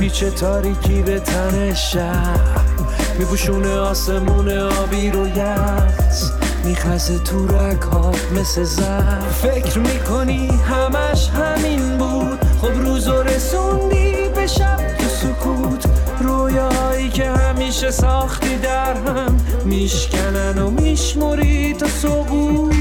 میپیچه 0.00 0.30
تاریکی 0.30 1.02
به 1.02 1.20
تن 1.20 1.74
شهر 1.74 2.60
میپوشونه 3.18 3.78
آسمون 3.78 4.48
آبی 4.58 5.10
رو 5.10 5.28
یخت 5.28 6.32
میخزه 6.64 7.18
تو 7.18 7.46
رکات 7.46 8.32
مثل 8.32 8.64
زر 8.64 9.20
فکر 9.20 9.78
می‌کنی 9.78 10.46
همش 10.46 11.28
همین 11.28 11.98
بود؟ 11.98 12.38
خب 12.60 12.80
روز 12.80 13.08
و 13.08 13.22
رسوندی 13.22 14.28
به 14.34 14.46
شب 14.46 14.96
تو 14.98 15.08
سکوت. 15.08 15.86
رویاهایی 16.20 17.08
که 17.08 17.30
همیشه 17.30 17.90
ساختی 17.90 18.56
در 18.56 18.94
هم. 18.94 19.36
میشکنن 19.64 20.58
و 20.58 20.70
میشموری 20.70 21.74
تا 21.74 21.86
سقوط 21.86 22.77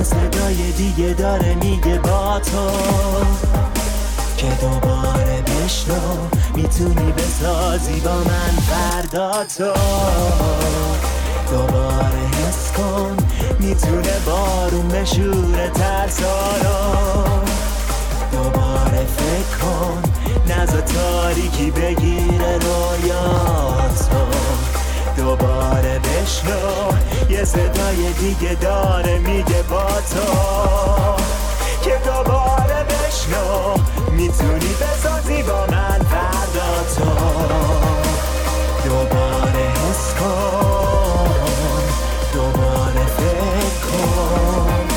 یه 0.00 0.04
صدای 0.04 0.72
دیگه 0.72 1.14
داره 1.14 1.54
میگه 1.54 1.98
با 1.98 2.40
تو. 2.40 2.70
که 4.36 4.46
دوباره 4.46 5.42
بشنو 5.42 6.28
می‌تونی 6.54 7.12
بسازی 7.12 8.00
با 8.00 8.14
من 8.14 8.50
فردا 8.60 9.44
تو. 9.44 9.72
دوباره 11.50 12.26
حس 12.48 12.72
کن 12.72 13.16
می‌تونه 13.58 14.18
بارون 14.26 14.88
بشوره 14.88 15.70
ترسارو 15.74 17.24
دوباره 18.32 19.06
فکر 19.16 19.58
کن 19.62 20.02
نزا 20.46 20.80
تاریکی 20.80 21.70
بگیره 21.70 22.58
رویاتو 22.58 24.30
دوباره 25.16 25.98
بشنو. 25.98 26.92
یه 27.30 27.44
صدای 27.44 28.12
دیگه 28.12 28.54
داره 28.54 29.18
میگه 29.18 29.62
با 29.62 29.86
تو. 29.86 30.26
که 31.82 32.00
دوباره 32.04 32.84
بشنو. 32.84 33.76
می‌تونی 34.12 34.74
بسازی 34.80 35.42
با 35.42 35.66
من 35.66 36.00
فردا 36.10 36.84
تو. 36.96 37.10
دوباره 38.84 39.68
حس 39.70 40.14
کن. 40.20 41.30
دوباره 42.34 43.06
فکر 43.16 43.86
کن. 43.86 44.88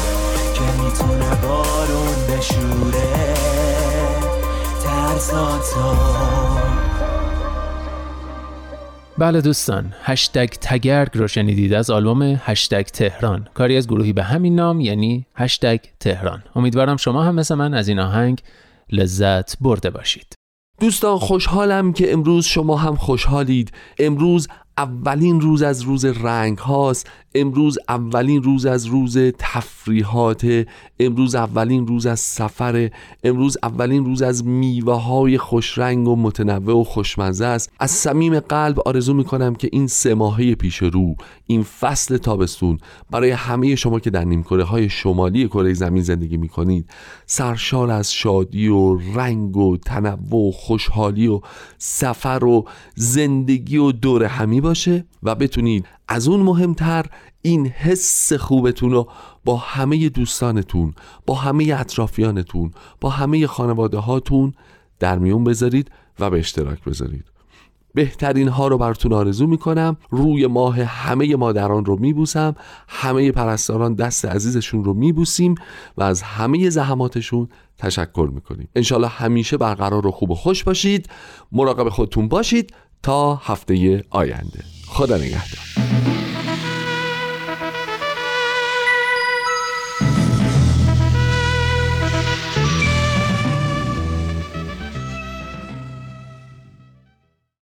که 0.53 0.83
می‌تونه 0.83 1.35
بارون 1.35 2.15
بشوره. 2.29 3.33
ترساتو 4.83 5.95
بله 9.17 9.41
دوستان 9.41 9.93
هشتگ 10.03 10.49
تگرگ 10.49 11.09
رو 11.13 11.27
شنیدید 11.27 11.73
از 11.73 11.89
آلبوم 11.89 12.21
هشتگ 12.21 12.81
تهران. 12.81 13.47
کاری 13.53 13.77
از 13.77 13.87
گروهی 13.87 14.13
به 14.13 14.23
همین 14.23 14.55
نام 14.55 14.79
یعنی 14.79 15.25
هشتگ 15.35 15.79
تهران. 15.99 16.43
امیدوارم 16.55 16.97
شما 16.97 17.23
هم 17.23 17.35
مثل 17.35 17.55
من 17.55 17.73
از 17.73 17.87
این 17.87 17.99
آهنگ 17.99 18.41
لذت 18.91 19.59
برده 19.61 19.89
باشید. 19.89 20.33
دوستان 20.79 21.17
خوشحالم 21.19 21.93
که 21.93 22.13
امروز 22.13 22.45
شما 22.45 22.77
هم 22.77 22.95
خوشحالید. 22.95 23.71
امروز 23.99 24.47
اولین 24.77 25.41
روز 25.41 25.61
از 25.61 25.81
روز 25.81 26.05
رنگ 26.05 26.57
هاست. 26.57 27.09
امروز 27.35 27.77
اولین 27.89 28.43
روز 28.43 28.65
از 28.65 28.85
روز 28.85 29.17
تفریحات 29.17 30.65
امروز 30.99 31.35
اولین 31.35 31.87
روز 31.87 32.05
از 32.05 32.19
سفر 32.19 32.89
امروز 33.23 33.57
اولین 33.63 34.05
روز 34.05 34.21
از 34.21 34.45
میوه 34.45 35.01
های 35.01 35.37
خوش 35.37 35.77
رنگ 35.77 36.07
و 36.07 36.15
متنوع 36.15 36.81
و 36.81 36.83
خوشمزه 36.83 37.45
است. 37.45 37.71
از 37.79 37.91
صمیم 37.91 38.39
قلب 38.39 38.79
آرزو 38.79 39.13
می 39.13 39.23
کنم 39.23 39.55
که 39.55 39.69
این 39.71 39.87
سه 39.87 40.13
ماهه 40.13 40.55
پیش 40.55 40.77
رو 40.77 41.15
این 41.47 41.63
فصل 41.63 42.17
تابستون 42.17 42.77
برای 43.11 43.31
همه 43.31 43.75
شما 43.75 43.99
که 43.99 44.09
در 44.09 44.23
نیمکره 44.23 44.63
های 44.63 44.89
شمالی 44.89 45.47
کره 45.47 45.73
زمین 45.73 46.03
زندگی 46.03 46.37
می 46.37 46.49
کنید 46.49 46.89
سرشار 47.25 47.91
از 47.91 48.13
شادی 48.13 48.67
و 48.67 48.97
رنگ 49.15 49.57
و 49.57 49.77
تنوع 49.77 50.47
و 50.47 50.51
خوشحالی 50.51 51.27
و 51.27 51.41
سفر 51.77 52.43
و 52.43 52.65
زندگی 52.95 53.77
و 53.77 53.91
دور 53.91 54.23
همی 54.23 54.61
باشه 54.61 55.05
و 55.23 55.35
بتونید 55.35 55.85
از 56.07 56.27
اون 56.27 56.39
مهمتر 56.39 57.05
این 57.41 57.67
حس 57.67 58.33
خوبتون 58.33 58.91
رو 58.91 59.09
با 59.45 59.57
همه 59.57 60.09
دوستانتون 60.09 60.93
با 61.25 61.35
همه 61.35 61.75
اطرافیانتون 61.77 62.71
با 63.01 63.09
همه 63.09 63.47
خانواده 63.47 63.97
هاتون 63.97 64.53
در 64.99 65.17
میون 65.17 65.43
بذارید 65.43 65.91
و 66.19 66.29
به 66.29 66.39
اشتراک 66.39 66.83
بذارید. 66.83 67.25
بهترین 67.95 68.47
ها 68.47 68.67
رو 68.67 68.77
براتون 68.77 69.13
آرزو 69.13 69.47
می‌کنم. 69.47 69.97
روی 70.09 70.47
ماه 70.47 70.83
همه 70.83 71.35
مادران 71.35 71.85
رو 71.85 71.99
میبوسم. 71.99 72.55
همه 72.87 73.31
پرستاران 73.31 73.93
دست 73.93 74.25
عزیزشون 74.25 74.83
رو 74.83 74.93
میبوسیم 74.93 75.55
و 75.97 76.03
از 76.03 76.21
همه 76.21 76.69
زحماتشون 76.69 77.49
تشکر 77.77 78.29
می‌کنیم. 78.33 78.69
انشالله 78.75 79.07
همیشه 79.07 79.57
برقرار 79.57 80.07
و 80.07 80.11
خوب 80.11 80.31
و 80.31 80.35
خوش 80.35 80.63
باشید. 80.63 81.09
مراقب 81.51 81.89
خودتون 81.89 82.27
باشید. 82.27 82.73
تا 83.03 83.35
هفته 83.35 84.03
آینده. 84.09 84.63
خدا 84.87 85.17
نگهدار. 85.17 85.72
Thank 85.93 86.27
you. 86.27 86.32